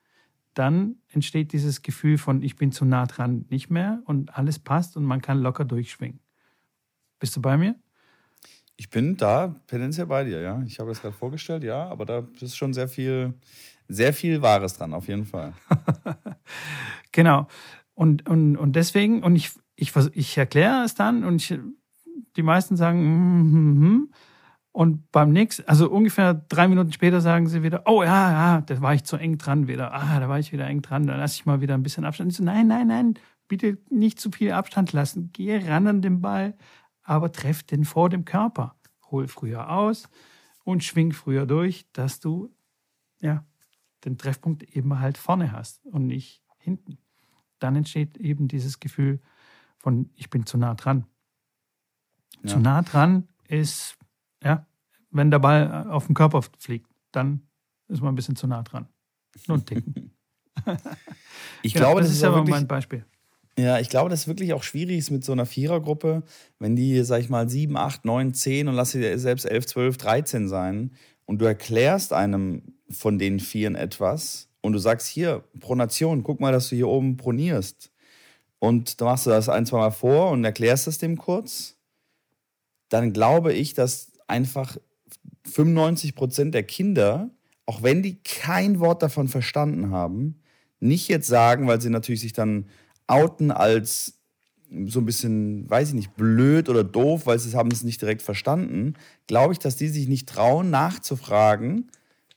[0.54, 4.96] dann entsteht dieses Gefühl von, ich bin zu nah dran nicht mehr und alles passt
[4.96, 6.20] und man kann locker durchschwingen.
[7.18, 7.76] Bist du bei mir?
[8.78, 10.62] Ich bin da tendenziell bei dir, ja.
[10.66, 13.34] Ich habe das gerade vorgestellt, ja, aber da ist schon sehr viel,
[13.88, 15.54] sehr viel Wahres dran, auf jeden Fall.
[17.12, 17.48] genau.
[17.94, 21.58] Und, und, und deswegen, und ich, ich, ich erkläre es dann und ich,
[22.36, 24.10] die meisten sagen, mm, mm, mm,
[24.76, 28.82] und beim nächsten, also ungefähr drei Minuten später sagen sie wieder, oh ja, ja, da
[28.82, 29.94] war ich zu eng dran wieder.
[29.94, 32.32] Ah, da war ich wieder eng dran, dann lasse ich mal wieder ein bisschen Abstand.
[32.32, 33.14] Ich so, nein, nein, nein,
[33.48, 35.30] bitte nicht zu viel Abstand lassen.
[35.32, 36.56] Geh ran an den Ball,
[37.06, 38.76] aber treff den vor dem Körper.
[39.12, 40.10] Hol früher aus
[40.64, 42.54] und schwing früher durch, dass du
[43.20, 43.46] ja,
[44.04, 46.98] den Treffpunkt eben halt vorne hast und nicht hinten.
[47.60, 49.22] Dann entsteht eben dieses Gefühl
[49.78, 51.06] von, ich bin zu nah dran.
[52.44, 52.50] Ja.
[52.50, 53.98] Zu nah dran ist,
[54.44, 54.66] ja,
[55.12, 57.48] wenn der Ball auf den Körper fliegt, dann
[57.88, 58.90] ist man ein bisschen zu nah dran.
[59.48, 60.12] Nur ein Ticken.
[61.62, 63.06] ich ja, glaube, das, das ist aber mein Beispiel.
[63.58, 66.24] Ja, ich glaube, das ist wirklich auch schwierig mit so einer Vierergruppe,
[66.60, 69.98] wenn die, sag ich mal, 7, 8, 9, 10 und lass sie selbst 11, 12,
[69.98, 70.92] 13 sein
[71.26, 76.52] und du erklärst einem von den Vieren etwas und du sagst, hier, Pronation, guck mal,
[76.52, 77.92] dass du hier oben pronierst.
[78.60, 81.78] Und dann machst du das ein, zwei Mal vor und erklärst es dem kurz,
[82.90, 84.78] dann glaube ich, dass einfach
[85.46, 87.30] 95 Prozent der Kinder,
[87.66, 90.42] auch wenn die kein Wort davon verstanden haben,
[90.80, 92.66] nicht jetzt sagen, weil sie natürlich sich dann
[93.08, 94.20] outen als
[94.88, 98.22] so ein bisschen, weiß ich nicht, blöd oder doof, weil sie haben es nicht direkt
[98.22, 98.96] verstanden,
[99.28, 101.92] glaube ich, dass die sich nicht trauen, nachzufragen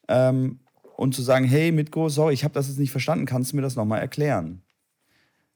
[0.08, 0.60] ähm,
[0.96, 3.62] und zu sagen, hey Mitko, sorry, ich habe das jetzt nicht verstanden, kannst du mir
[3.62, 4.62] das nochmal erklären?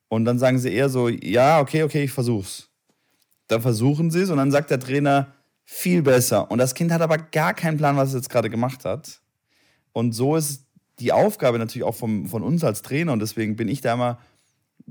[0.09, 2.69] Und dann sagen sie eher so, ja, okay, okay, ich versuch's.
[3.49, 5.33] Dann versuchen sie es und dann sagt der Trainer,
[5.65, 6.51] viel besser.
[6.51, 9.21] Und das Kind hat aber gar keinen Plan, was es jetzt gerade gemacht hat.
[9.93, 10.67] Und so ist
[10.99, 14.19] die Aufgabe natürlich auch vom, von uns als Trainer und deswegen bin ich da immer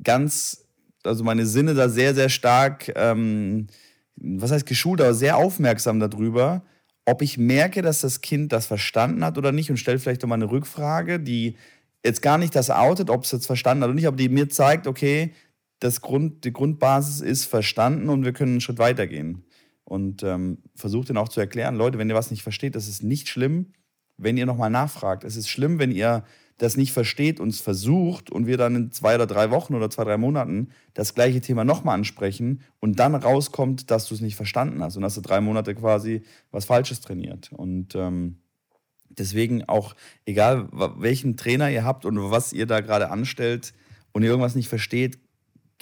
[0.03, 0.65] ganz,
[1.03, 3.67] also meine Sinne da sehr, sehr stark, ähm,
[4.15, 6.63] was heißt geschult, aber sehr aufmerksam darüber,
[7.05, 10.37] ob ich merke, dass das Kind das verstanden hat oder nicht und stelle vielleicht nochmal
[10.37, 11.55] eine Rückfrage, die
[12.05, 14.49] jetzt gar nicht das outet, ob es jetzt verstanden hat oder nicht, aber die mir
[14.49, 15.33] zeigt, okay,
[15.79, 19.43] das Grund, die Grundbasis ist verstanden und wir können einen Schritt weitergehen.
[19.83, 23.03] Und ähm, versucht dann auch zu erklären, Leute, wenn ihr was nicht versteht, das ist
[23.03, 23.73] nicht schlimm,
[24.17, 25.23] wenn ihr nochmal nachfragt.
[25.23, 26.23] Es ist schlimm, wenn ihr
[26.61, 30.03] das nicht versteht, uns versucht und wir dann in zwei oder drei Wochen oder zwei,
[30.03, 34.83] drei Monaten das gleiche Thema nochmal ansprechen und dann rauskommt, dass du es nicht verstanden
[34.83, 36.21] hast und hast du drei Monate quasi
[36.51, 37.51] was Falsches trainiert.
[37.51, 38.37] Und ähm,
[39.09, 39.95] deswegen auch,
[40.25, 43.73] egal welchen Trainer ihr habt und was ihr da gerade anstellt
[44.11, 45.17] und ihr irgendwas nicht versteht,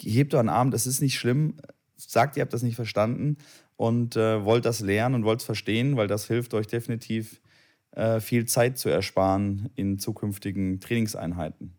[0.00, 1.56] hebt euren Arm, das ist nicht schlimm,
[1.98, 3.36] sagt, ihr habt das nicht verstanden
[3.76, 7.42] und äh, wollt das lernen und wollt es verstehen, weil das hilft euch definitiv
[7.92, 11.76] äh, viel Zeit zu ersparen in zukünftigen Trainingseinheiten.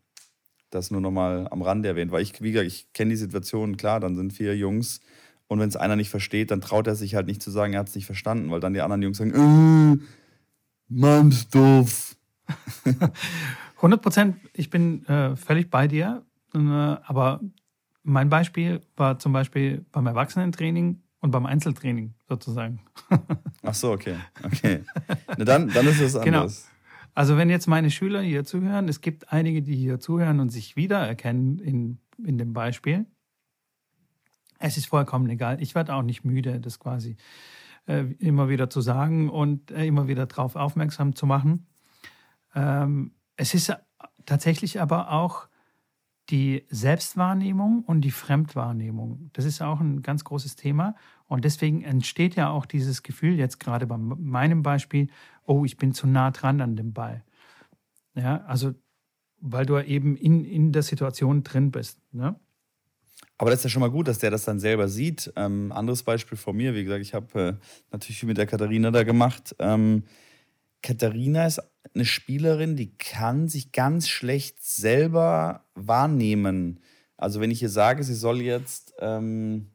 [0.70, 4.00] Das nur nochmal am Rande erwähnt, weil ich, wie gesagt, ich kenne die Situation, klar,
[4.00, 5.00] dann sind vier Jungs
[5.46, 7.80] und wenn es einer nicht versteht, dann traut er sich halt nicht zu sagen, er
[7.80, 9.98] hat es nicht verstanden, weil dann die anderen Jungs sagen, äh,
[10.88, 12.16] Mann, doof.
[13.76, 17.40] 100 Prozent, ich bin äh, völlig bei dir, äh, aber
[18.02, 22.80] mein Beispiel war zum Beispiel beim Erwachsenentraining und beim Einzeltraining sozusagen.
[23.62, 24.16] Ach so, okay.
[24.44, 24.84] Okay.
[25.38, 26.40] Na dann, dann ist es genau.
[26.40, 26.64] anders.
[26.64, 26.72] Genau.
[27.14, 30.76] Also wenn jetzt meine Schüler hier zuhören, es gibt einige, die hier zuhören und sich
[30.76, 33.06] wiedererkennen in, in dem Beispiel.
[34.58, 35.62] Es ist vollkommen egal.
[35.62, 37.16] Ich werde auch nicht müde, das quasi
[37.86, 41.66] äh, immer wieder zu sagen und äh, immer wieder darauf aufmerksam zu machen.
[42.54, 43.72] Ähm, es ist
[44.26, 45.48] tatsächlich aber auch
[46.32, 49.28] die Selbstwahrnehmung und die Fremdwahrnehmung.
[49.34, 50.96] Das ist auch ein ganz großes Thema.
[51.28, 55.08] Und deswegen entsteht ja auch dieses Gefühl, jetzt gerade bei meinem Beispiel,
[55.44, 57.22] oh, ich bin zu nah dran an dem Ball.
[58.14, 58.72] Ja, also,
[59.40, 62.00] weil du eben in, in der Situation drin bist.
[62.12, 62.34] Ne?
[63.36, 65.30] Aber das ist ja schon mal gut, dass der das dann selber sieht.
[65.36, 67.54] Ähm, anderes Beispiel von mir, wie gesagt, ich habe äh,
[67.90, 69.54] natürlich viel mit der Katharina da gemacht.
[69.58, 70.04] Ähm,
[70.82, 71.60] Katharina ist
[71.94, 76.80] eine Spielerin, die kann sich ganz schlecht selber wahrnehmen.
[77.16, 79.70] Also wenn ich ihr sage, sie soll jetzt ähm,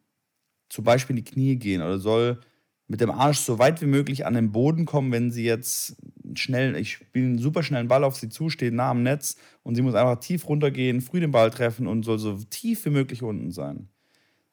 [0.69, 2.41] zum Beispiel in die Knie gehen oder soll
[2.87, 5.97] mit dem Arsch so weit wie möglich an den Boden kommen, wenn sie jetzt
[6.35, 9.75] schnell, ich spiele einen super schnellen Ball auf sie zu, steht nah am Netz und
[9.75, 13.23] sie muss einfach tief runtergehen, früh den Ball treffen und soll so tief wie möglich
[13.23, 13.89] unten sein.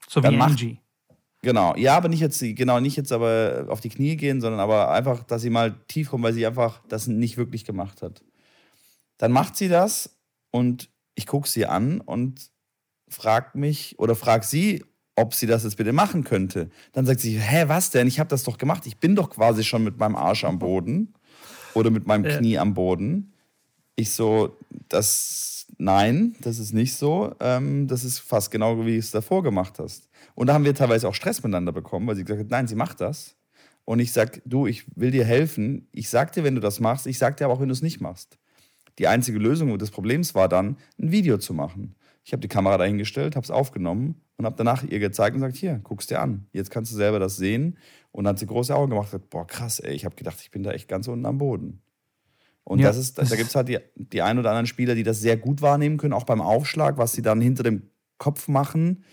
[0.08, 0.78] So Dann wie macht, Angie.
[1.44, 4.90] Genau, ja, aber nicht jetzt, genau, nicht jetzt aber auf die Knie gehen, sondern aber
[4.90, 8.22] einfach, dass sie mal tief kommt, weil sie einfach das nicht wirklich gemacht hat.
[9.18, 10.16] Dann macht sie das
[10.50, 12.50] und ich gucke sie an und
[13.08, 14.82] frag mich oder frag sie,
[15.16, 16.70] ob sie das jetzt bitte machen könnte.
[16.92, 18.08] Dann sagt sie, hä, was denn?
[18.08, 18.86] Ich habe das doch gemacht.
[18.86, 21.12] Ich bin doch quasi schon mit meinem Arsch am Boden
[21.74, 23.34] oder mit meinem Knie am Boden.
[23.96, 24.56] Ich so,
[24.88, 27.34] das, nein, das ist nicht so.
[27.38, 30.08] Ähm, das ist fast genau wie du es davor gemacht hast.
[30.34, 32.76] Und da haben wir teilweise auch Stress miteinander bekommen, weil sie gesagt hat, nein, sie
[32.76, 33.36] macht das.
[33.84, 35.88] und ich sag, du, ich will dir helfen.
[35.92, 37.82] Ich sag dir, wenn du das machst, ich sag dir aber auch, wenn du es
[37.82, 38.38] nicht machst.
[38.98, 41.94] Die einzige Lösung des Problems war dann, ein Video zu machen.
[42.24, 45.56] Ich habe die Kamera dahingestellt, habe es aufgenommen und habe danach ihr gezeigt und gesagt,
[45.56, 46.46] hier, guck's dir an.
[46.52, 47.76] Jetzt kannst du selber das sehen.
[48.12, 50.38] Und dann hat sie große Augen gemacht und gesagt, boah, krass, ey, ich habe gedacht,
[50.40, 51.82] ich bin da echt ganz unten am Boden.
[52.62, 55.02] Und ja, das ist, da gibt es halt die, die ein oder anderen Spieler, die
[55.02, 59.04] das sehr gut wahrnehmen können, auch beim Aufschlag, was sie dann hinter dem Kopf machen.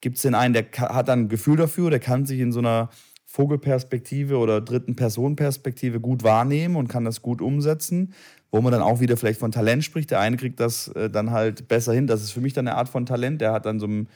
[0.00, 2.60] Gibt es den einen, der hat dann ein Gefühl dafür, der kann sich in so
[2.60, 2.90] einer
[3.24, 8.14] Vogelperspektive oder dritten Personenperspektive gut wahrnehmen und kann das gut umsetzen,
[8.50, 10.10] wo man dann auch wieder vielleicht von Talent spricht.
[10.10, 12.06] Der eine kriegt das äh, dann halt besser hin.
[12.06, 13.40] Das ist für mich dann eine Art von Talent.
[13.40, 14.08] Der hat dann so ein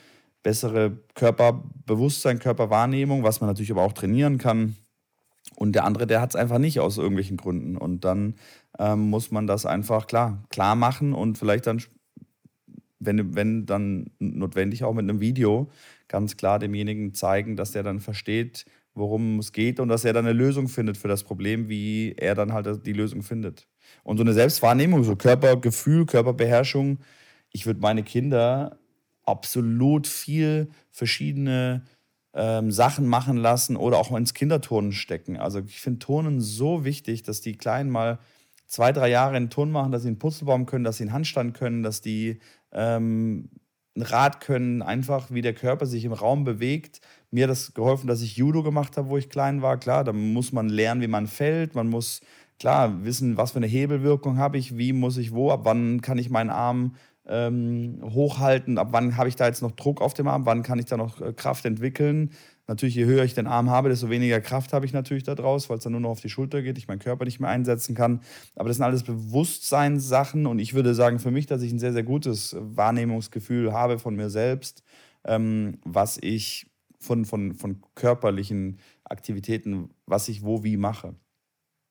[0.43, 4.77] bessere Körperbewusstsein, Körperwahrnehmung, was man natürlich aber auch trainieren kann.
[5.57, 7.77] Und der andere, der hat es einfach nicht aus irgendwelchen Gründen.
[7.77, 8.37] Und dann
[8.79, 11.83] ähm, muss man das einfach klar, klar machen und vielleicht dann,
[13.05, 15.71] wenn, wenn dann notwendig auch mit einem Video,
[16.09, 20.27] ganz klar demjenigen zeigen, dass der dann versteht, worum es geht und dass er dann
[20.27, 23.67] eine Lösung findet für das Problem, wie er dann halt die Lösung findet.
[24.05, 26.99] Und so eine Selbstwahrnehmung, so Körpergefühl, Körperbeherrschung,
[27.51, 28.79] ich würde meine Kinder
[29.25, 31.85] absolut viel verschiedene
[32.35, 35.37] ähm, Sachen machen lassen oder auch ins Kinderturnen stecken.
[35.37, 38.19] Also ich finde Turnen so wichtig, dass die Kleinen mal
[38.73, 41.53] zwei, drei Jahre einen Turn machen, dass sie einen Putzelbaum können, dass sie einen Handstand
[41.53, 42.39] können, dass die
[42.73, 43.51] ähm,
[43.95, 47.03] ein Rad können, einfach wie der Körper sich im Raum bewegt.
[47.31, 49.77] Mir hat das geholfen, dass ich Judo gemacht habe, wo ich klein war.
[49.77, 51.75] Klar, da muss man lernen, wie man fällt.
[51.75, 52.23] Man muss
[52.59, 56.17] klar wissen, was für eine Hebelwirkung habe ich, wie muss ich wo, ab wann kann
[56.17, 56.95] ich meinen Arm
[57.27, 60.79] ähm, hochhalten, ab wann habe ich da jetzt noch Druck auf dem Arm, wann kann
[60.79, 62.31] ich da noch äh, Kraft entwickeln.
[62.69, 65.69] Natürlich, je höher ich den Arm habe, desto weniger Kraft habe ich natürlich da draus,
[65.69, 67.95] weil es dann nur noch auf die Schulter geht, ich meinen Körper nicht mehr einsetzen
[67.95, 68.21] kann.
[68.55, 71.93] Aber das sind alles Bewusstseinssachen und ich würde sagen für mich, dass ich ein sehr,
[71.93, 74.85] sehr gutes Wahrnehmungsgefühl habe von mir selbst,
[75.25, 81.17] ähm, was ich von, von, von körperlichen Aktivitäten, was ich wo wie mache.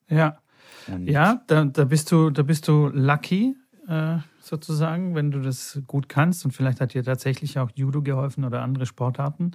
[0.09, 0.39] Ja.
[0.87, 3.55] Und ja, da, da, bist du, da bist du lucky,
[3.87, 6.45] äh, sozusagen, wenn du das gut kannst.
[6.45, 9.51] Und vielleicht hat dir tatsächlich auch Judo geholfen oder andere Sportarten.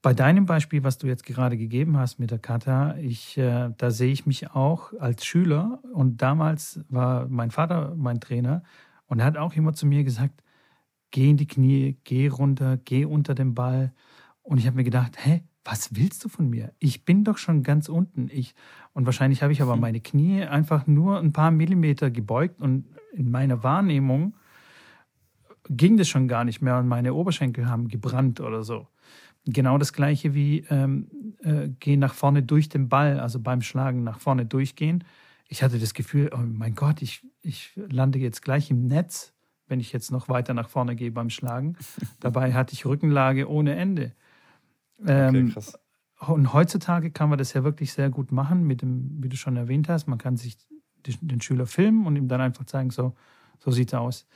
[0.00, 3.90] Bei deinem Beispiel, was du jetzt gerade gegeben hast mit der Kata, ich, äh, da
[3.90, 5.80] sehe ich mich auch als Schüler.
[5.92, 8.62] Und damals war mein Vater mein Trainer
[9.06, 10.42] und er hat auch immer zu mir gesagt,
[11.10, 13.92] geh in die Knie, geh runter, geh unter den Ball.
[14.42, 16.72] Und ich habe mir gedacht, hä, was willst du von mir?
[16.78, 18.28] Ich bin doch schon ganz unten.
[18.30, 18.54] Ich,
[18.92, 23.30] und wahrscheinlich habe ich aber meine Knie einfach nur ein paar Millimeter gebeugt und in
[23.30, 24.36] meiner Wahrnehmung
[25.68, 28.86] ging das schon gar nicht mehr und meine Oberschenkel haben gebrannt oder so.
[29.50, 34.04] Genau das gleiche wie ähm, äh, gehen nach vorne durch den Ball, also beim Schlagen
[34.04, 35.04] nach vorne durchgehen.
[35.48, 39.32] Ich hatte das Gefühl, oh mein Gott, ich, ich lande jetzt gleich im Netz,
[39.66, 41.76] wenn ich jetzt noch weiter nach vorne gehe beim Schlagen.
[42.20, 44.12] Dabei hatte ich Rückenlage ohne Ende.
[45.06, 45.66] Ähm, okay,
[46.26, 49.56] und heutzutage kann man das ja wirklich sehr gut machen, mit dem, wie du schon
[49.56, 50.08] erwähnt hast.
[50.08, 50.58] Man kann sich
[51.06, 53.14] den Schüler filmen und ihm dann einfach zeigen, so,
[53.58, 54.26] so sieht es aus.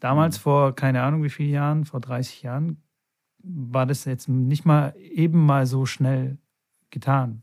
[0.00, 0.42] Damals, mhm.
[0.42, 2.82] vor keine Ahnung wie vielen Jahren, vor 30 Jahren,
[3.48, 6.38] war das jetzt nicht mal eben mal so schnell
[6.90, 7.42] getan.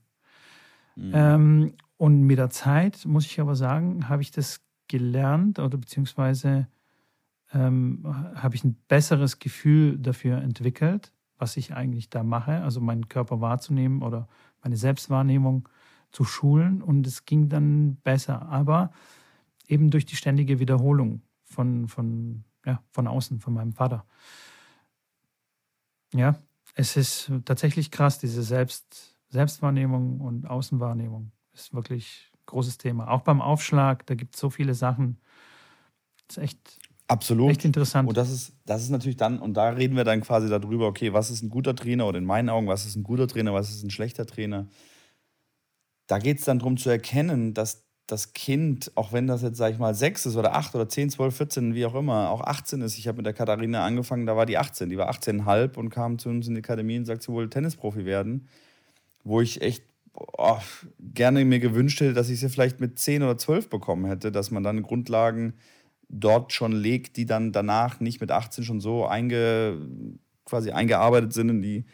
[0.96, 1.12] Mhm.
[1.14, 6.68] Ähm, und mit der Zeit, muss ich aber sagen, habe ich das gelernt oder beziehungsweise
[7.54, 8.04] ähm,
[8.36, 13.42] habe ich ein besseres Gefühl dafür entwickelt, was ich eigentlich da mache, also meinen Körper
[13.42, 14.28] wahrzunehmen oder
[14.62, 15.70] meine Selbstwahrnehmung
[16.12, 18.44] zu schulen und es ging dann besser.
[18.50, 18.92] Aber
[19.68, 24.06] eben durch die ständige Wiederholung von, von, ja, von außen, von meinem Vater.
[26.14, 26.36] Ja,
[26.76, 33.10] es ist tatsächlich krass, diese Selbst, Selbstwahrnehmung und Außenwahrnehmung ist wirklich ein großes Thema.
[33.10, 35.20] Auch beim Aufschlag, da gibt es so viele Sachen.
[36.28, 37.52] Das ist echt, Absolut.
[37.52, 38.08] echt interessant.
[38.08, 41.14] Und das ist, das ist natürlich dann, und da reden wir dann quasi darüber, okay,
[41.14, 43.70] was ist ein guter Trainer oder in meinen Augen, was ist ein guter Trainer, was
[43.70, 44.68] ist ein schlechter Trainer
[46.08, 49.72] da geht es dann darum zu erkennen, dass das Kind, auch wenn das jetzt, sag
[49.72, 52.82] ich mal, sechs ist oder acht oder zehn, zwölf, 14, wie auch immer, auch 18
[52.82, 52.98] ist.
[52.98, 54.90] Ich habe mit der Katharina angefangen, da war die 18.
[54.90, 58.06] Die war 18,5 und kam zu uns in die Akademie und sagt, sie wohl Tennisprofi
[58.06, 58.48] werden.
[59.24, 59.84] Wo ich echt
[60.14, 60.60] oh,
[61.00, 64.52] gerne mir gewünscht hätte, dass ich sie vielleicht mit 10 oder 12 bekommen hätte, dass
[64.52, 65.54] man dann Grundlagen
[66.10, 69.78] dort schon legt, die dann danach nicht mit 18 schon so einge,
[70.46, 71.86] quasi eingearbeitet sind in die,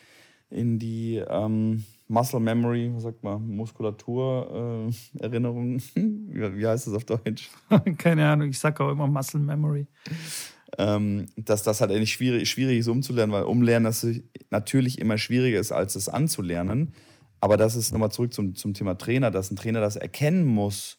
[0.50, 5.80] in die ähm, Muscle Memory, was sagt man, Muskulatur, äh, Erinnerung.
[5.96, 7.50] wie, heißt das auf Deutsch?
[7.98, 9.86] Keine Ahnung, ich sage auch immer Muscle Memory.
[10.80, 14.06] Ähm, dass das halt eigentlich schwierig, schwierig ist umzulernen, weil umlernen das
[14.50, 16.94] natürlich immer schwieriger ist, als es anzulernen.
[17.42, 20.98] Aber das ist nochmal zurück zum, zum Thema Trainer, dass ein Trainer das erkennen muss,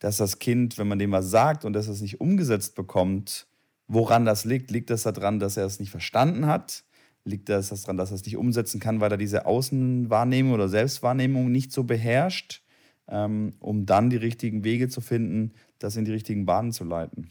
[0.00, 3.46] dass das Kind, wenn man dem was sagt und dass es nicht umgesetzt bekommt,
[3.86, 4.72] woran das liegt.
[4.72, 6.82] Liegt das daran, dass er es nicht verstanden hat?
[7.24, 11.52] Liegt das daran, dass er es nicht umsetzen kann, weil er diese Außenwahrnehmung oder Selbstwahrnehmung
[11.52, 12.62] nicht so beherrscht,
[13.08, 17.28] ähm, um dann die richtigen Wege zu finden, das in die richtigen Bahnen zu leiten?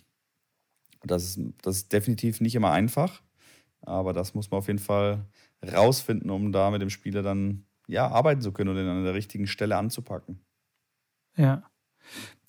[1.03, 3.21] Das ist, das ist definitiv nicht immer einfach,
[3.81, 5.25] aber das muss man auf jeden Fall
[5.65, 9.13] rausfinden, um da mit dem Spieler dann ja, arbeiten zu können und ihn an der
[9.13, 10.39] richtigen Stelle anzupacken.
[11.35, 11.63] Ja,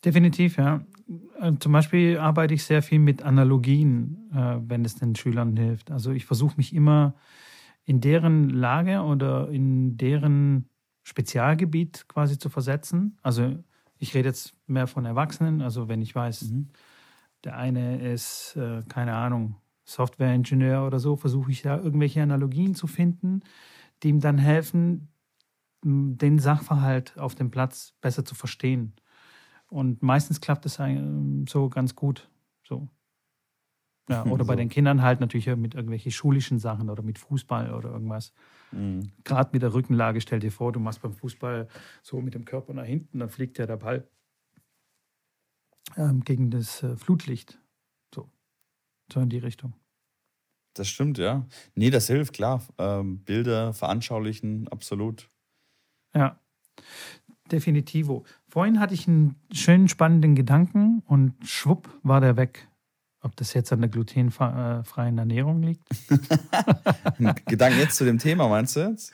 [0.05, 0.85] definitiv, ja.
[1.41, 5.91] Äh, zum Beispiel arbeite ich sehr viel mit Analogien, äh, wenn es den Schülern hilft.
[5.91, 7.15] Also ich versuche mich immer
[7.85, 10.69] in deren Lage oder in deren
[11.03, 13.19] Spezialgebiet quasi zu versetzen.
[13.23, 13.57] Also
[13.99, 15.63] ich rede jetzt mehr von Erwachsenen.
[15.63, 16.69] Also wenn ich weiß, mhm.
[17.45, 22.87] der eine ist, äh, keine Ahnung, Softwareingenieur oder so, versuche ich da irgendwelche Analogien zu
[22.87, 23.41] finden,
[24.03, 25.09] die ihm dann helfen,
[25.85, 28.95] den Sachverhalt auf dem Platz besser zu verstehen.
[29.73, 30.79] Und meistens klappt es
[31.49, 32.29] so ganz gut.
[32.63, 32.89] So.
[34.11, 34.49] Ja, oder so.
[34.49, 38.35] bei den Kindern halt natürlich mit irgendwelchen schulischen Sachen oder mit Fußball oder irgendwas.
[38.71, 39.13] Mhm.
[39.25, 41.69] Gerade mit der Rückenlage, stell dir vor, du machst beim Fußball
[42.03, 44.07] so mit dem Körper nach hinten, dann fliegt ja der Ball
[45.97, 47.59] ähm, gegen das äh, Flutlicht.
[48.15, 48.29] So.
[49.11, 49.73] So in die Richtung.
[50.75, 51.47] Das stimmt, ja.
[51.75, 52.63] Nee, das hilft, klar.
[52.77, 55.31] Ähm, Bilder veranschaulichen, absolut.
[56.15, 56.39] Ja,
[57.53, 58.25] definitivo.
[58.49, 62.69] Vorhin hatte ich einen schönen, spannenden Gedanken und schwupp war der weg.
[63.25, 65.85] Ob das jetzt an der glutenfreien Ernährung liegt?
[67.47, 69.13] Gedanken jetzt zu dem Thema, meinst du jetzt?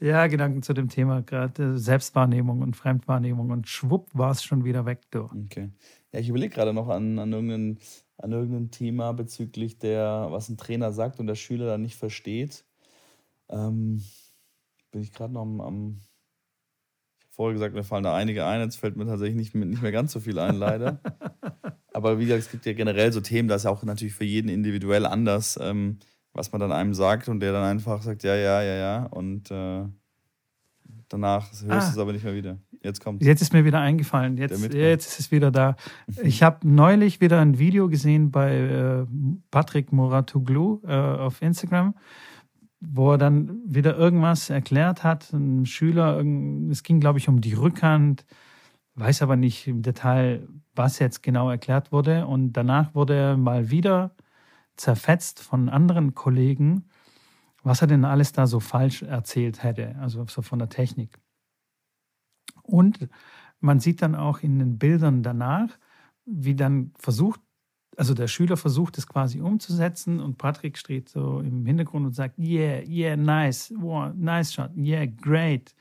[0.00, 4.86] Ja, Gedanken zu dem Thema, gerade Selbstwahrnehmung und Fremdwahrnehmung und schwupp war es schon wieder
[4.86, 5.00] weg.
[5.10, 5.24] Du.
[5.44, 5.68] Okay.
[6.10, 7.78] Ja, ich überlege gerade noch an, an, irgendein,
[8.16, 12.64] an irgendein Thema bezüglich der, was ein Trainer sagt und der Schüler dann nicht versteht.
[13.50, 14.02] Ähm,
[14.90, 16.00] bin ich gerade noch am, am
[17.40, 18.60] vorher gesagt, mir fallen da einige ein.
[18.60, 21.00] Jetzt fällt mir tatsächlich nicht, nicht mehr ganz so viel ein, leider.
[21.94, 24.50] Aber wie gesagt, es gibt ja generell so Themen, das ist auch natürlich für jeden
[24.50, 26.00] individuell anders, ähm,
[26.34, 29.06] was man dann einem sagt und der dann einfach sagt, ja, ja, ja, ja.
[29.06, 29.84] Und äh,
[31.08, 32.58] danach hörst du ah, es aber nicht mehr wieder.
[32.82, 34.36] Jetzt kommt Jetzt ist mir wieder eingefallen.
[34.36, 35.76] Jetzt, jetzt ist es wieder da.
[36.22, 39.06] Ich habe neulich wieder ein Video gesehen bei äh,
[39.50, 41.94] Patrick Moratoglu äh, auf Instagram
[42.80, 45.32] wo er dann wieder irgendwas erklärt hat.
[45.32, 46.24] Ein Schüler,
[46.70, 48.24] es ging, glaube ich, um die Rückhand,
[48.94, 52.26] weiß aber nicht im Detail, was jetzt genau erklärt wurde.
[52.26, 54.14] Und danach wurde er mal wieder
[54.76, 56.88] zerfetzt von anderen Kollegen,
[57.62, 61.18] was er denn alles da so falsch erzählt hätte, also so von der Technik.
[62.62, 63.08] Und
[63.60, 65.68] man sieht dann auch in den Bildern danach,
[66.24, 67.40] wie dann versucht
[68.00, 72.38] also der Schüler versucht es quasi umzusetzen und Patrick steht so im Hintergrund und sagt,
[72.38, 75.74] yeah, yeah, nice, wow, nice shot, yeah, great.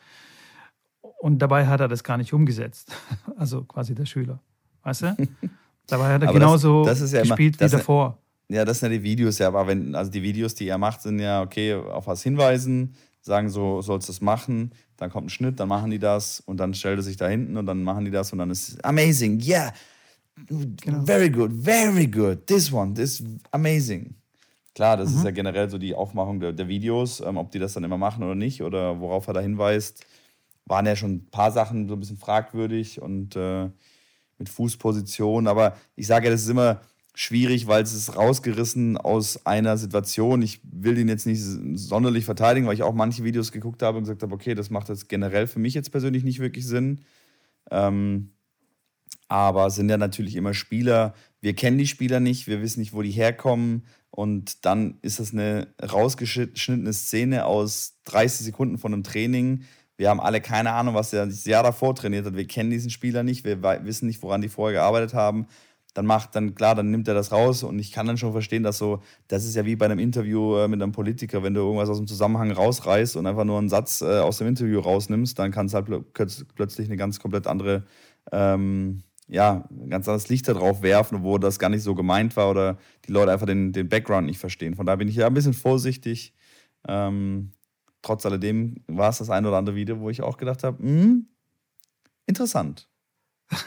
[1.22, 2.92] Und dabei hat er das gar nicht umgesetzt.
[3.38, 4.42] Also quasi der Schüler.
[4.84, 5.16] Weißt du?
[5.88, 8.18] Dabei hat er genauso das, das ja gespielt immer, wie davor.
[8.50, 11.02] Ja, das sind ja die Videos, ja, aber wenn, also die Videos, die er macht,
[11.02, 15.30] sind ja, okay, auf was hinweisen, sagen so, sollst du das machen, dann kommt ein
[15.30, 18.04] Schnitt, dann machen die das und dann stellt er sich da hinten und dann machen
[18.04, 19.72] die das und dann ist amazing, yeah,
[20.48, 21.04] Genau.
[21.06, 22.46] Very good, very good.
[22.48, 24.16] This one, this amazing.
[24.76, 25.18] Klar, das mhm.
[25.18, 27.98] ist ja generell so die Aufmachung der, der Videos, ähm, ob die das dann immer
[27.98, 30.06] machen oder nicht oder worauf er da hinweist.
[30.66, 33.70] Waren ja schon ein paar Sachen so ein bisschen fragwürdig und äh,
[34.38, 35.48] mit Fußposition.
[35.48, 36.82] Aber ich sage ja, das ist immer
[37.14, 40.42] schwierig, weil es ist rausgerissen aus einer Situation.
[40.42, 44.06] Ich will ihn jetzt nicht sonderlich verteidigen, weil ich auch manche Videos geguckt habe und
[44.06, 47.02] gesagt habe, okay, das macht jetzt generell für mich jetzt persönlich nicht wirklich Sinn.
[47.72, 48.32] Ähm,
[49.30, 51.14] aber sind ja natürlich immer Spieler.
[51.40, 53.86] Wir kennen die Spieler nicht, wir wissen nicht, wo die herkommen.
[54.10, 59.64] Und dann ist das eine rausgeschnittene Szene aus 30 Sekunden von einem Training.
[59.98, 62.36] Wir haben alle keine Ahnung, was er das Jahr davor trainiert hat.
[62.36, 65.46] Wir kennen diesen Spieler nicht, wir wissen nicht, woran die vorher gearbeitet haben.
[65.94, 68.64] Dann macht dann, klar, dann nimmt er das raus und ich kann dann schon verstehen,
[68.64, 71.62] dass so, das ist ja wie bei einem Interview äh, mit einem Politiker, wenn du
[71.62, 75.38] irgendwas aus dem Zusammenhang rausreißt und einfach nur einen Satz äh, aus dem Interview rausnimmst,
[75.38, 75.88] dann kann es halt
[76.56, 77.84] plötzlich eine ganz komplett andere
[78.32, 82.50] ähm, ja, ein ganz anderes Licht darauf werfen, wo das gar nicht so gemeint war
[82.50, 82.78] oder
[83.08, 84.76] die Leute einfach den, den Background nicht verstehen.
[84.76, 86.34] Von daher bin ich ja ein bisschen vorsichtig.
[86.88, 87.52] Ähm,
[88.02, 91.28] trotz alledem war es das ein oder andere Video, wo ich auch gedacht habe, hm,
[92.26, 92.90] interessant.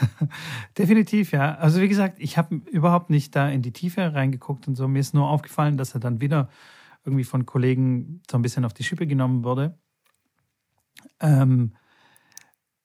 [0.78, 1.54] Definitiv, ja.
[1.56, 4.88] Also wie gesagt, ich habe überhaupt nicht da in die Tiefe reingeguckt und so.
[4.88, 6.48] Mir ist nur aufgefallen, dass er dann wieder
[7.04, 9.78] irgendwie von Kollegen so ein bisschen auf die Schippe genommen wurde.
[11.20, 11.72] Ähm,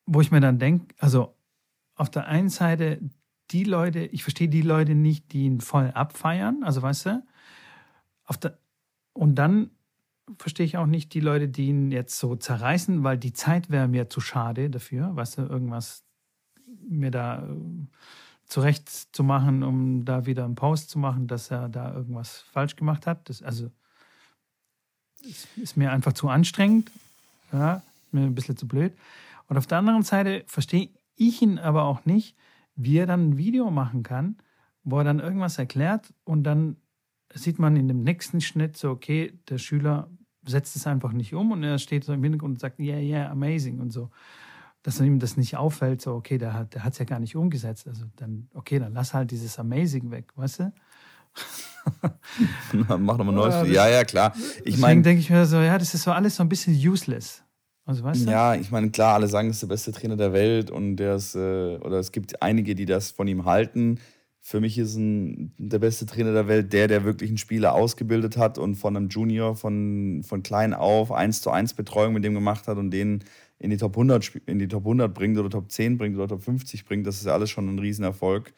[0.06, 1.37] wo ich mir dann denke, also
[1.98, 3.00] auf der einen Seite
[3.52, 7.24] die Leute, ich verstehe die Leute nicht, die ihn voll abfeiern, also weißt du,
[8.26, 8.58] auf der,
[9.14, 9.72] und dann
[10.38, 13.88] verstehe ich auch nicht die Leute, die ihn jetzt so zerreißen, weil die Zeit wäre
[13.88, 16.04] mir zu schade dafür, weißt du, irgendwas
[16.90, 17.88] mir da äh,
[18.46, 22.76] zurecht zu machen, um da wieder einen Post zu machen, dass er da irgendwas falsch
[22.76, 23.30] gemacht hat.
[23.30, 23.72] Das, also
[25.58, 26.92] ist, mir einfach zu anstrengend.
[27.52, 27.82] Ja,
[28.12, 28.94] mir ein bisschen zu blöd.
[29.48, 32.38] Und auf der anderen Seite verstehe ich ihn aber auch nicht,
[32.76, 34.38] wie er dann ein Video machen kann,
[34.84, 36.78] wo er dann irgendwas erklärt und dann
[37.34, 40.10] sieht man in dem nächsten Schnitt so, okay, der Schüler
[40.46, 43.30] setzt es einfach nicht um und er steht so im Hintergrund und sagt, yeah, yeah,
[43.30, 44.10] amazing und so.
[44.84, 47.88] Dass ihm das nicht auffällt, so, okay, der hat es ja gar nicht umgesetzt.
[47.88, 50.74] Also dann, okay, dann lass halt dieses amazing weg, weißt du?
[53.00, 53.70] Mach nochmal neues.
[53.70, 54.34] Ja, ja, klar.
[54.64, 57.44] Ich meine, denke ich mir so, ja, das ist so alles so ein bisschen useless.
[57.88, 58.32] Also, weißt du?
[58.32, 61.16] Ja, ich meine, klar, alle sagen, es ist der beste Trainer der Welt und der
[61.16, 64.00] ist, äh, oder es gibt einige, die das von ihm halten.
[64.42, 68.36] Für mich ist ein, der beste Trainer der Welt der, der wirklich einen Spieler ausgebildet
[68.36, 72.34] hat und von einem Junior von, von klein auf 1 zu 1 Betreuung mit dem
[72.34, 73.24] gemacht hat und den
[73.58, 76.44] in die Top 100, in die Top 100 bringt oder Top 10 bringt oder Top
[76.44, 77.08] 50 bringt.
[77.08, 78.54] Das ist ja alles schon ein Riesenerfolg.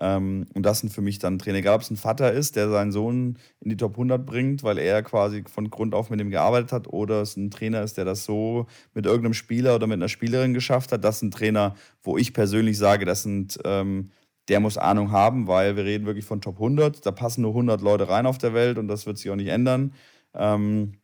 [0.00, 1.58] Ähm, und das sind für mich dann Trainer.
[1.58, 4.78] Egal, ob es ein Vater ist, der seinen Sohn in die Top 100 bringt, weil
[4.78, 8.04] er quasi von Grund auf mit ihm gearbeitet hat, oder es ein Trainer ist, der
[8.04, 11.04] das so mit irgendeinem Spieler oder mit einer Spielerin geschafft hat.
[11.04, 14.10] Das sind Trainer, wo ich persönlich sage, das sind, ähm,
[14.48, 17.06] der muss Ahnung haben, weil wir reden wirklich von Top 100.
[17.06, 19.48] Da passen nur 100 Leute rein auf der Welt und das wird sich auch nicht
[19.48, 19.94] ändern.
[20.34, 20.94] Ähm,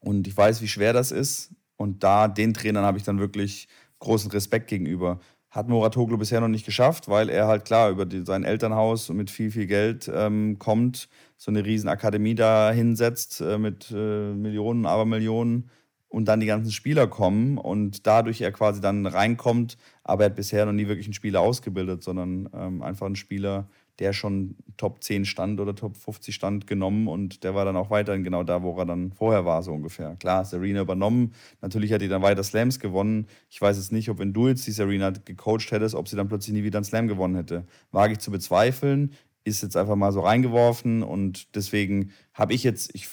[0.00, 1.54] und ich weiß, wie schwer das ist.
[1.76, 3.68] Und da den Trainern habe ich dann wirklich
[4.02, 5.20] großen Respekt gegenüber.
[5.52, 9.30] Hat Moratoglu bisher noch nicht geschafft, weil er halt klar über die, sein Elternhaus mit
[9.30, 14.86] viel, viel Geld ähm, kommt, so eine riesen Akademie da hinsetzt äh, mit äh, Millionen,
[14.86, 15.68] Abermillionen
[16.08, 20.36] und dann die ganzen Spieler kommen und dadurch er quasi dann reinkommt, aber er hat
[20.36, 23.68] bisher noch nie wirklich einen Spieler ausgebildet, sondern ähm, einfach einen Spieler,
[23.98, 27.90] der schon Top 10 stand oder Top 50 stand, genommen und der war dann auch
[27.90, 30.16] weiterhin genau da, wo er dann vorher war, so ungefähr.
[30.16, 31.32] Klar, Serena übernommen.
[31.60, 33.26] Natürlich hat die dann weiter Slams gewonnen.
[33.50, 36.28] Ich weiß jetzt nicht, ob wenn du jetzt die Serena gecoacht hättest, ob sie dann
[36.28, 37.66] plötzlich nie wieder einen Slam gewonnen hätte.
[37.90, 39.12] Wage ich zu bezweifeln,
[39.44, 43.08] ist jetzt einfach mal so reingeworfen und deswegen habe ich jetzt, ich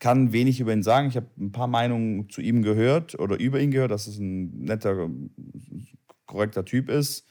[0.00, 1.08] kann wenig über ihn sagen.
[1.08, 4.64] Ich habe ein paar Meinungen zu ihm gehört oder über ihn gehört, dass es ein
[4.64, 5.08] netter,
[6.26, 7.26] korrekter Typ ist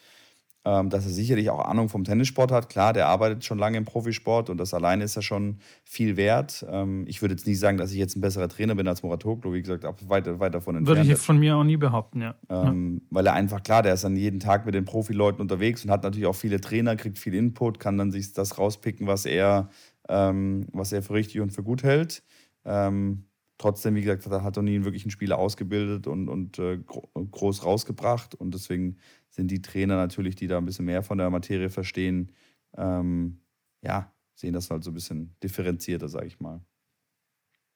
[0.66, 2.70] ähm, dass er sicherlich auch Ahnung vom Tennissport hat.
[2.70, 6.66] Klar, der arbeitet schon lange im Profisport und das alleine ist ja schon viel wert.
[6.70, 9.54] Ähm, ich würde jetzt nie sagen, dass ich jetzt ein besserer Trainer bin als Moratoglu,
[9.54, 11.00] wie gesagt, weit, weit davon entfernt.
[11.00, 12.36] Würde ich von mir auch nie behaupten, ja.
[12.50, 13.08] Ähm, ja.
[13.10, 16.04] Weil er einfach, klar, der ist dann jeden Tag mit den Profileuten unterwegs und hat
[16.04, 19.70] natürlich auch viele Trainer, kriegt viel Input, kann dann sich das rauspicken, was er,
[20.08, 22.24] ähm, was er für richtig und für gut hält.
[22.64, 23.26] Ähm,
[23.58, 28.36] trotzdem, wie gesagt, hat er nie wirklich einen Spieler ausgebildet und, und äh, groß rausgebracht
[28.36, 28.98] und deswegen
[29.34, 32.32] sind die Trainer natürlich, die da ein bisschen mehr von der Materie verstehen,
[32.78, 33.40] ähm,
[33.82, 36.62] ja, sehen das halt so ein bisschen differenzierter, sage ich mal.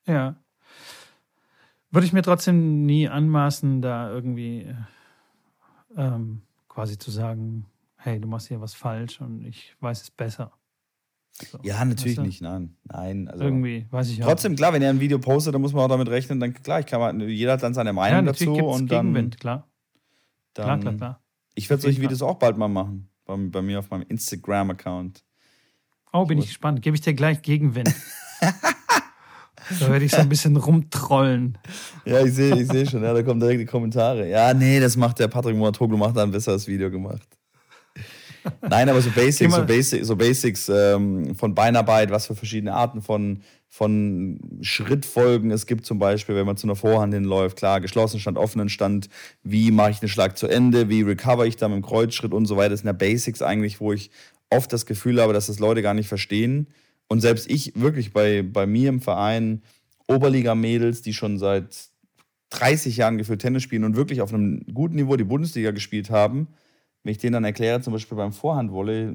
[0.05, 0.35] Ja.
[1.89, 4.71] Würde ich mir trotzdem nie anmaßen, da irgendwie
[5.95, 10.51] ähm, quasi zu sagen, hey, du machst hier was falsch und ich weiß es besser.
[11.31, 12.21] So, ja, natürlich weißt du?
[12.21, 12.75] nicht, nein.
[12.83, 14.27] Nein, also irgendwie, weiß ich auch.
[14.27, 16.81] Trotzdem, klar, wenn er ein Video postet, dann muss man auch damit rechnen, dann klar,
[16.81, 19.07] ich kann mal, jeder hat dann seine Meinung ja, dazu und dann.
[19.07, 19.67] Gegenwind, klar.
[20.53, 21.26] Dann, klar, klar, klar.
[21.57, 23.09] Ich werde solche Videos auch bald mal machen.
[23.25, 25.23] Bei, bei mir auf meinem Instagram-Account.
[26.13, 26.43] Oh, bin so.
[26.43, 26.83] ich gespannt.
[26.83, 27.93] Gebe ich dir gleich Gegenwind.
[28.41, 31.57] da werde ich so ein bisschen rumtrollen.
[32.05, 33.03] Ja, ich sehe ich seh schon.
[33.03, 34.29] Ja, da kommen direkt die Kommentare.
[34.29, 37.36] Ja, nee, das macht der Patrick Moatoglu, macht da ein besseres Video gemacht.
[38.61, 43.01] Nein, aber so Basics, so, Basic, so Basics ähm, von Beinarbeit, was für verschiedene Arten
[43.01, 48.21] von, von Schrittfolgen es gibt, zum Beispiel, wenn man zu einer Vorhand hinläuft, klar, geschlossenen
[48.21, 49.09] Stand, offenen Stand,
[49.43, 52.45] wie mache ich den Schlag zu Ende, wie recover ich da mit dem Kreuzschritt und
[52.45, 52.69] so weiter.
[52.69, 54.11] Das sind ja Basics eigentlich, wo ich
[54.49, 56.67] oft das Gefühl habe, dass das Leute gar nicht verstehen.
[57.07, 59.61] Und selbst ich wirklich bei, bei mir im Verein,
[60.07, 61.89] Oberliga-Mädels, die schon seit
[62.51, 66.47] 30 Jahren gefühlt Tennis spielen und wirklich auf einem guten Niveau die Bundesliga gespielt haben,
[67.07, 69.13] wenn ich denen dann erkläre, zum Beispiel beim Vorhandvolley,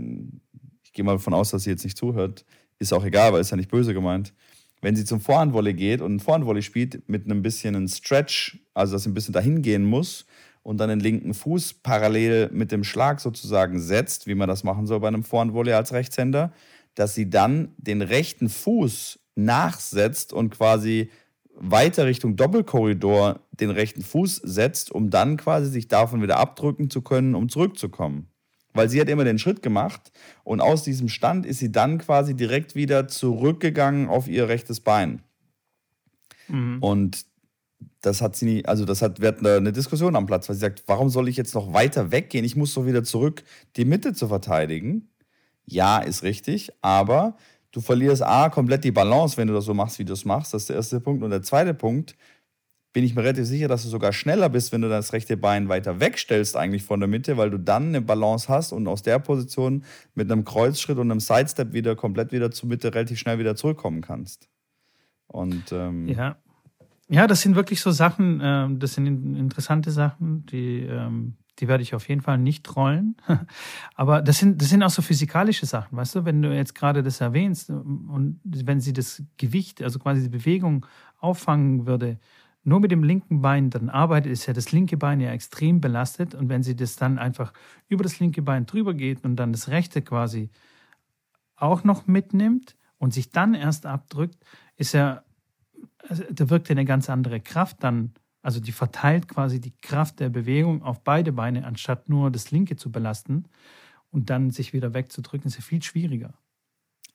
[0.82, 2.46] ich gehe mal davon aus, dass sie jetzt nicht zuhört,
[2.78, 4.32] ist auch egal, weil ist ja nicht böse gemeint.
[4.80, 8.94] Wenn sie zum Vorhandvolley geht und ein Vorhandvolley spielt mit einem bisschen einen Stretch, also
[8.94, 10.24] dass sie ein bisschen dahin gehen muss
[10.62, 14.86] und dann den linken Fuß parallel mit dem Schlag sozusagen setzt, wie man das machen
[14.86, 16.54] soll bei einem Vorhandvolley als Rechtshänder,
[16.94, 21.10] dass sie dann den rechten Fuß nachsetzt und quasi
[21.64, 27.02] weiter Richtung Doppelkorridor den rechten Fuß setzt, um dann quasi sich davon wieder abdrücken zu
[27.02, 28.26] können, um zurückzukommen.
[28.74, 30.10] Weil sie hat immer den Schritt gemacht
[30.42, 35.22] und aus diesem Stand ist sie dann quasi direkt wieder zurückgegangen auf ihr rechtes Bein.
[36.48, 36.78] Mhm.
[36.80, 37.26] Und
[38.00, 40.62] das hat sie nie, also das hat, wir hatten eine Diskussion am Platz, weil sie
[40.62, 42.44] sagt, warum soll ich jetzt noch weiter weggehen?
[42.44, 43.44] Ich muss doch wieder zurück,
[43.76, 45.10] die Mitte zu verteidigen.
[45.64, 47.36] Ja, ist richtig, aber
[47.72, 50.54] du verlierst A, komplett die Balance, wenn du das so machst, wie du es machst.
[50.54, 51.22] Das ist der erste Punkt.
[51.22, 52.16] Und der zweite Punkt,
[52.92, 55.68] bin ich mir relativ sicher, dass du sogar schneller bist, wenn du das rechte Bein
[55.68, 59.18] weiter wegstellst eigentlich von der Mitte, weil du dann eine Balance hast und aus der
[59.18, 63.56] Position mit einem Kreuzschritt und einem Sidestep wieder komplett wieder zur Mitte relativ schnell wieder
[63.56, 64.48] zurückkommen kannst.
[65.26, 66.36] Und ähm, ja,
[67.08, 69.06] Ja, das sind wirklich so Sachen, äh, das sind
[69.36, 73.16] interessante Sachen, die, ähm, die werde ich auf jeden Fall nicht rollen.
[73.94, 77.02] Aber das sind, das sind auch so physikalische Sachen, weißt du, wenn du jetzt gerade
[77.02, 80.86] das erwähnst und wenn sie das Gewicht, also quasi die Bewegung
[81.18, 82.18] auffangen würde,
[82.64, 86.34] nur mit dem linken Bein dann arbeitet, ist ja das linke Bein ja extrem belastet.
[86.34, 87.52] Und wenn sie das dann einfach
[87.88, 90.50] über das linke Bein drüber geht und dann das rechte quasi
[91.56, 94.44] auch noch mitnimmt und sich dann erst abdrückt,
[94.76, 95.22] ist ja,
[96.08, 98.12] also da wirkt ja eine ganz andere Kraft dann.
[98.42, 102.76] Also die verteilt quasi die Kraft der Bewegung auf beide Beine, anstatt nur das linke
[102.76, 103.44] zu belasten
[104.10, 106.34] und dann sich wieder wegzudrücken, ist ja viel schwieriger.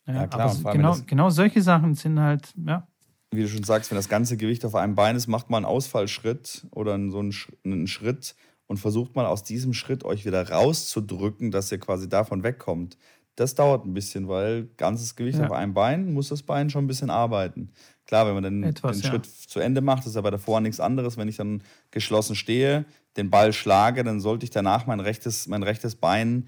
[0.05, 0.49] Ja, ja klar.
[0.51, 2.87] Aber genau, genau solche Sachen sind halt, ja,
[3.31, 5.65] wie du schon sagst, wenn das ganze Gewicht auf einem Bein ist, macht mal einen
[5.65, 8.35] Ausfallschritt oder so einen, Schritt
[8.67, 12.97] und versucht mal aus diesem Schritt euch wieder rauszudrücken, dass ihr quasi davon wegkommt.
[13.35, 15.45] Das dauert ein bisschen, weil ganzes Gewicht ja.
[15.45, 17.71] auf einem Bein muss das Bein schon ein bisschen arbeiten.
[18.07, 19.09] Klar, wenn man den, Etwas, den ja.
[19.09, 21.17] Schritt zu Ende macht, ist der Vorhand nichts anderes.
[21.17, 22.85] Wenn ich dann geschlossen stehe,
[23.17, 26.47] den Ball schlage, dann sollte ich danach mein rechtes, mein rechtes Bein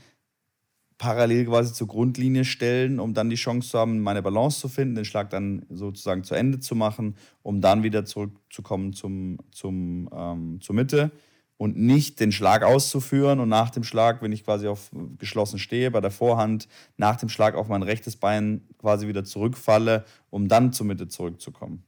[0.97, 4.95] parallel quasi zur Grundlinie stellen, um dann die Chance zu haben, meine Balance zu finden,
[4.95, 10.59] den Schlag dann sozusagen zu Ende zu machen, um dann wieder zurückzukommen zum, zum, ähm,
[10.61, 11.11] zur Mitte
[11.59, 15.91] und nicht den Schlag auszuführen und nach dem Schlag, wenn ich quasi auf geschlossen stehe,
[15.91, 20.71] bei der Vorhand, nach dem Schlag auf mein rechtes Bein quasi wieder zurückfalle, um dann
[20.71, 21.83] zur Mitte zurückzukommen.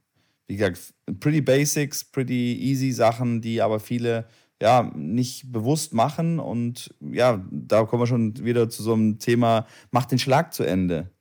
[0.48, 4.28] Wie gesagt, pretty basics, pretty easy Sachen, die aber viele
[4.62, 6.40] ja, nicht bewusst machen.
[6.40, 10.64] Und ja, da kommen wir schon wieder zu so einem Thema, mach den Schlag zu
[10.64, 11.12] Ende.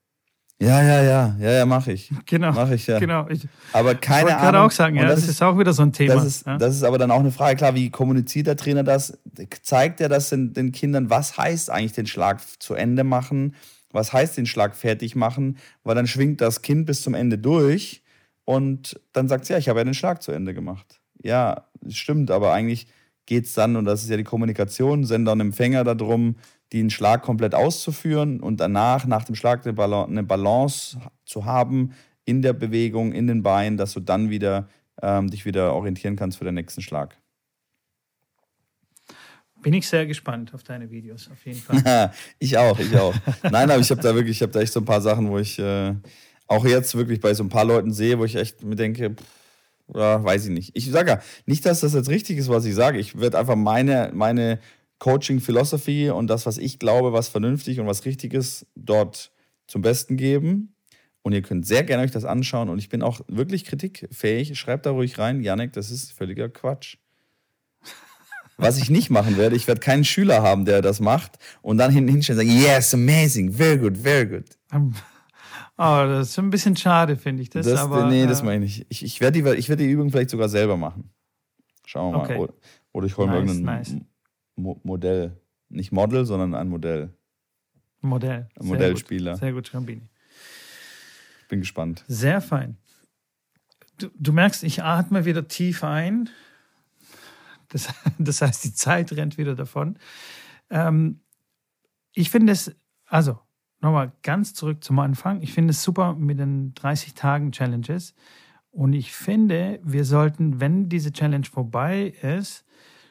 [0.62, 2.12] Ja, ja, ja, ja, ja, mache ich.
[2.26, 2.52] Genau.
[2.52, 2.98] Mache ich ja.
[2.98, 3.26] Genau.
[3.30, 4.44] Ich, aber keine ich Ahnung.
[4.44, 6.14] gerade auch sagen, ja, das, das ist, ist, auch wieder so ein Thema.
[6.14, 6.58] Das ist, ja?
[6.58, 9.18] das ist aber dann auch eine Frage, klar, wie kommuniziert der Trainer das?
[9.62, 11.08] Zeigt er das den, den Kindern?
[11.08, 13.54] Was heißt eigentlich den Schlag zu Ende machen?
[13.90, 15.56] Was heißt den Schlag fertig machen?
[15.82, 18.02] Weil dann schwingt das Kind bis zum Ende durch
[18.44, 21.00] und dann sagt es, ja, ich habe ja den Schlag zu Ende gemacht.
[21.22, 22.86] Ja, stimmt, aber eigentlich
[23.24, 26.36] geht es dann, und das ist ja die Kommunikation, Sender und Empfänger darum,
[26.72, 31.92] den Schlag komplett auszuführen und danach, nach dem Schlag, eine Balance zu haben
[32.24, 34.68] in der Bewegung, in den Beinen, dass du dann wieder
[35.02, 37.16] ähm, dich wieder orientieren kannst für den nächsten Schlag.
[39.62, 42.12] Bin ich sehr gespannt auf deine Videos, auf jeden Fall.
[42.38, 43.14] ich auch, ich auch.
[43.42, 45.38] Nein, aber ich habe da wirklich, ich habe da echt so ein paar Sachen, wo
[45.38, 45.94] ich äh,
[46.46, 49.24] auch jetzt wirklich bei so ein paar Leuten sehe, wo ich echt mir denke, pff,
[49.88, 50.70] oder weiß ich nicht.
[50.74, 52.98] Ich sage ja nicht, dass das jetzt richtig ist, was ich sage.
[52.98, 54.60] Ich werde einfach meine, meine
[55.00, 59.32] Coaching-Philosophie und das, was ich glaube, was vernünftig und was richtig ist, dort
[59.66, 60.76] zum Besten geben.
[61.22, 62.68] Und ihr könnt sehr gerne euch das anschauen.
[62.68, 64.58] Und ich bin auch wirklich kritikfähig.
[64.58, 66.96] Schreibt da ruhig rein, Janek, das ist völliger Quatsch.
[68.56, 71.90] Was ich nicht machen werde, ich werde keinen Schüler haben, der das macht und dann
[71.90, 74.44] hinten hinstellen und sagen, yes, amazing, very good, very good.
[75.82, 77.48] Oh, das ist ein bisschen schade, finde ich.
[77.48, 78.86] Das, das aber, nee, das meine ich nicht.
[78.90, 81.08] Ich, ich werde die, werd die Übung vielleicht sogar selber machen.
[81.86, 82.24] Schauen wir mal.
[82.24, 82.52] Okay.
[82.92, 83.96] Oder, ich hole mir nice, irgendein nice.
[84.62, 85.36] Mo Modell.
[85.68, 87.14] Nicht Model, sondern ein Modell.
[88.00, 88.48] Modell.
[88.58, 89.36] Ein Modellspieler.
[89.36, 90.08] Sehr gut, Schrambini.
[91.42, 92.04] Ich bin gespannt.
[92.08, 92.76] Sehr fein.
[93.98, 96.30] Du, du merkst, ich atme wieder tief ein.
[97.68, 97.88] Das,
[98.18, 99.98] das heißt, die Zeit rennt wieder davon.
[100.70, 101.20] Ähm,
[102.12, 102.74] ich finde es,
[103.06, 103.38] also
[103.80, 105.42] nochmal ganz zurück zum Anfang.
[105.42, 108.14] Ich finde es super mit den 30 Tagen Challenges.
[108.70, 112.64] Und ich finde, wir sollten, wenn diese Challenge vorbei ist,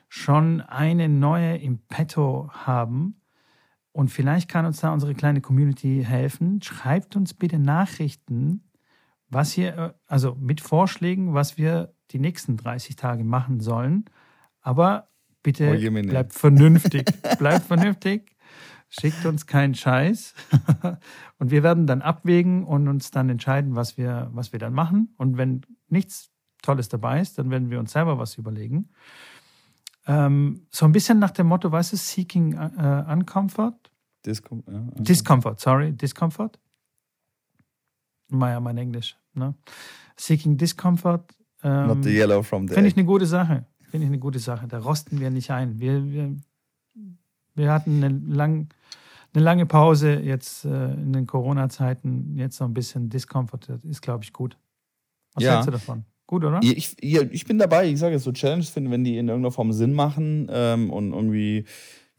[0.09, 3.21] schon eine neue im Petto haben.
[3.91, 6.61] Und vielleicht kann uns da unsere kleine Community helfen.
[6.61, 8.63] Schreibt uns bitte Nachrichten,
[9.29, 14.05] was ihr, also mit Vorschlägen, was wir die nächsten 30 Tage machen sollen.
[14.61, 15.09] Aber
[15.43, 17.05] bitte oh, bleibt vernünftig.
[17.37, 18.35] bleibt vernünftig.
[18.89, 20.33] Schickt uns keinen Scheiß.
[21.37, 25.13] und wir werden dann abwägen und uns dann entscheiden, was wir, was wir dann machen.
[25.17, 26.31] Und wenn nichts
[26.63, 28.89] Tolles dabei ist, dann werden wir uns selber was überlegen.
[30.09, 33.91] Ähm, so ein bisschen nach dem Motto, weißt du, Seeking uh, Uncomfort?
[34.25, 36.59] Discom ja, Discomfort, sorry, Discomfort.
[38.29, 39.15] Naja, mein Englisch.
[39.35, 39.53] Ne?
[40.17, 41.31] Seeking Discomfort.
[41.61, 43.65] Ähm, Not the yellow from the Finde ich eine gute Sache.
[43.83, 44.67] Finde ich eine gute Sache.
[44.67, 45.79] Da rosten wir nicht ein.
[45.79, 46.35] Wir, wir,
[47.53, 48.69] wir hatten eine lang,
[49.33, 54.23] eine lange Pause jetzt äh, in den Corona-Zeiten, jetzt noch ein bisschen Discomfort, ist, glaube
[54.23, 54.57] ich, gut.
[55.35, 55.51] Was ja.
[55.51, 56.05] hältst du davon?
[56.29, 56.59] Gut, oder?
[56.61, 57.89] Ich, ich, bin dabei.
[57.89, 61.11] Ich sage jetzt so Challenges finden, wenn die in irgendeiner Form Sinn machen ähm, und
[61.11, 61.65] irgendwie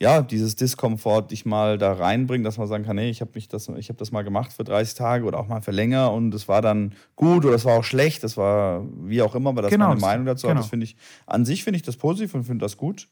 [0.01, 3.69] ja, dieses Diskomfort dich mal da reinbringen, dass man sagen kann, hey, ich habe das,
[3.69, 6.61] ich das mal gemacht für 30 Tage oder auch mal für länger und es war
[6.61, 9.89] dann gut oder es war auch schlecht, das war wie auch immer, aber das genau,
[9.89, 10.49] meine Meinung dazu.
[10.49, 10.59] Genau.
[10.59, 10.97] Das finde ich,
[11.27, 13.09] an sich finde ich das positiv und finde das gut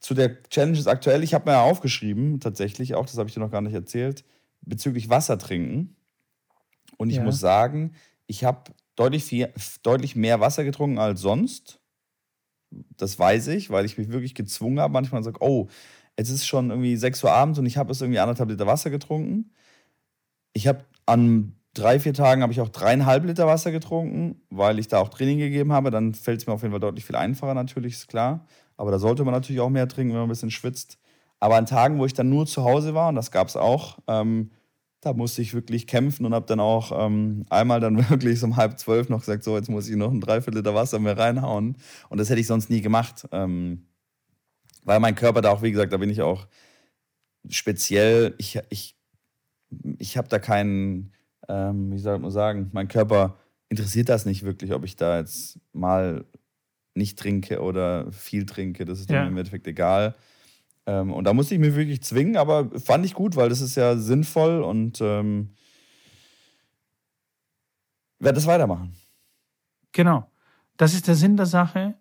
[0.00, 3.34] zu der Challenge ist aktuell, ich habe mir ja aufgeschrieben, tatsächlich auch, das habe ich
[3.34, 4.24] dir noch gar nicht erzählt,
[4.60, 5.96] bezüglich Wasser trinken.
[6.96, 7.22] Und ich ja.
[7.22, 7.94] muss sagen,
[8.26, 11.80] ich habe deutlich, viel, deutlich mehr Wasser getrunken als sonst.
[12.96, 14.92] Das weiß ich, weil ich mich wirklich gezwungen habe.
[14.92, 15.68] Manchmal sage, oh,
[16.16, 18.90] es ist schon irgendwie 6 Uhr abends und ich habe es irgendwie anderthalb Liter Wasser
[18.90, 19.52] getrunken.
[20.52, 24.88] Ich habe an drei, vier Tagen habe ich auch dreieinhalb Liter Wasser getrunken, weil ich
[24.88, 25.90] da auch Training gegeben habe.
[25.90, 28.46] Dann fällt es mir auf jeden Fall deutlich viel einfacher, natürlich, ist klar.
[28.76, 30.98] Aber da sollte man natürlich auch mehr trinken, wenn man ein bisschen schwitzt.
[31.40, 33.98] Aber an Tagen, wo ich dann nur zu Hause war, und das gab es auch,
[34.08, 34.50] ähm,
[35.00, 38.56] da musste ich wirklich kämpfen und habe dann auch ähm, einmal dann wirklich so um
[38.56, 41.76] halb zwölf noch gesagt, so jetzt muss ich noch ein Dreiviertel Liter Wasser mehr reinhauen.
[42.08, 43.28] Und das hätte ich sonst nie gemacht.
[43.32, 43.86] Ähm,
[44.84, 46.46] weil mein Körper da auch, wie gesagt, da bin ich auch
[47.48, 48.96] speziell, ich, ich,
[49.98, 51.12] ich habe da keinen,
[51.48, 53.36] ähm, wie soll man sagen, mein Körper
[53.68, 56.24] interessiert das nicht wirklich, ob ich da jetzt mal
[56.94, 58.84] nicht trinke oder viel trinke.
[58.84, 59.26] Das ist ja.
[59.26, 60.14] im Endeffekt egal.
[60.88, 63.76] Ähm, und da musste ich mich wirklich zwingen, aber fand ich gut, weil das ist
[63.76, 65.50] ja sinnvoll und ähm,
[68.18, 68.94] werde das weitermachen.
[69.92, 70.30] Genau.
[70.78, 71.94] Das ist der Sinn der Sache,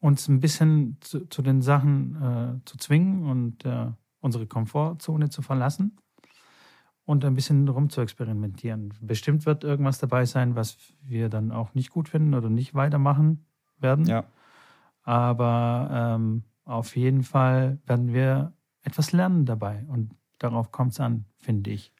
[0.00, 5.40] uns ein bisschen zu, zu den Sachen äh, zu zwingen und äh, unsere Komfortzone zu
[5.40, 5.96] verlassen
[7.04, 8.94] und ein bisschen rum zu experimentieren.
[9.00, 13.46] Bestimmt wird irgendwas dabei sein, was wir dann auch nicht gut finden oder nicht weitermachen
[13.78, 14.06] werden.
[14.06, 14.24] Ja.
[15.04, 18.52] Aber ähm, auf jeden Fall werden wir
[18.82, 21.92] etwas lernen dabei und darauf kommt es an, finde ich.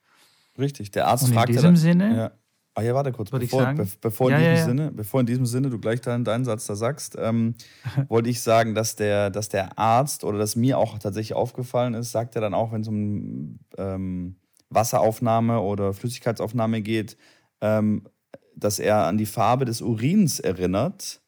[0.58, 1.50] Richtig, der Arzt und fragt.
[1.50, 2.16] In diesem Sinne.
[2.16, 2.32] Ja.
[2.74, 4.64] Ah ja, warte kurz, bevor, be bevor, ja, in diesem ja, ja.
[4.64, 7.54] Sinne, bevor in diesem Sinne du gleich deinen, deinen Satz da sagst, ähm,
[8.08, 12.12] wollte ich sagen, dass der, dass der Arzt oder dass mir auch tatsächlich aufgefallen ist,
[12.12, 14.36] sagt er dann auch, wenn es um ähm,
[14.70, 17.18] Wasseraufnahme oder Flüssigkeitsaufnahme geht,
[17.60, 18.08] ähm,
[18.56, 21.20] dass er an die Farbe des Urins erinnert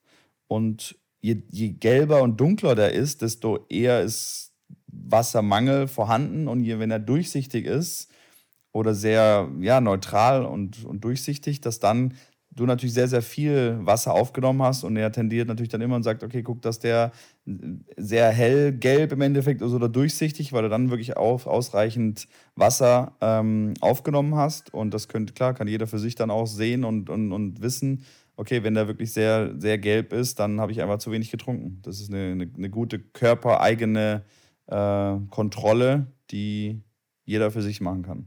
[0.46, 4.52] und je, je gelber und dunkler der ist, desto eher ist
[4.86, 6.48] Wassermangel vorhanden.
[6.48, 8.10] Und je, wenn er durchsichtig ist
[8.72, 12.12] oder sehr ja, neutral und, und durchsichtig, dass dann
[12.50, 14.84] du natürlich sehr, sehr viel Wasser aufgenommen hast.
[14.84, 17.10] Und er tendiert natürlich dann immer und sagt, okay, guck, dass der
[17.96, 23.72] sehr hellgelb im Endeffekt ist oder durchsichtig, weil du dann wirklich auf, ausreichend Wasser ähm,
[23.80, 24.72] aufgenommen hast.
[24.74, 28.04] Und das könnte, klar, kann jeder für sich dann auch sehen und, und, und wissen,
[28.36, 31.80] okay, wenn der wirklich sehr, sehr gelb ist, dann habe ich einfach zu wenig getrunken.
[31.82, 34.24] Das ist eine, eine, eine gute körpereigene
[34.66, 36.82] äh, Kontrolle, die
[37.24, 38.26] jeder für sich machen kann.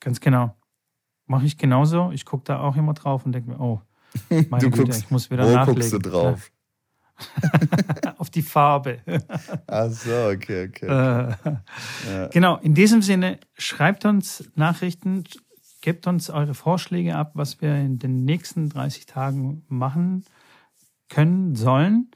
[0.00, 0.54] Ganz genau.
[1.26, 2.10] Mache ich genauso.
[2.12, 3.80] Ich gucke da auch immer drauf und denke mir, oh,
[4.50, 5.80] meine du Güte, guckst, ich muss wieder wo nachlegen.
[5.80, 6.50] guckst du drauf?
[8.18, 9.00] Auf die Farbe.
[9.66, 10.86] Ach so, okay, okay.
[10.86, 10.86] okay.
[10.86, 12.26] Äh, ja.
[12.28, 15.24] Genau, in diesem Sinne, schreibt uns Nachrichten,
[15.84, 20.24] Gebt uns eure Vorschläge ab, was wir in den nächsten 30 Tagen machen
[21.10, 22.10] können, sollen.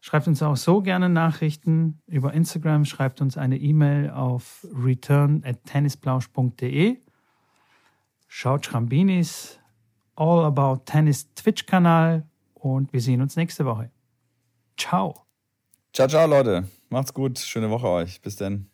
[0.00, 5.62] Schreibt uns auch so gerne Nachrichten über Instagram, schreibt uns eine E-Mail auf return at
[5.66, 6.96] tennisplausch.de.
[8.28, 9.58] Schaut Schrambinis
[10.16, 13.90] All About Tennis Twitch-Kanal und wir sehen uns nächste Woche.
[14.78, 15.26] Ciao.
[15.92, 16.66] Ciao, ciao, Leute.
[16.88, 17.38] Macht's gut.
[17.38, 18.22] Schöne Woche euch.
[18.22, 18.71] Bis dann.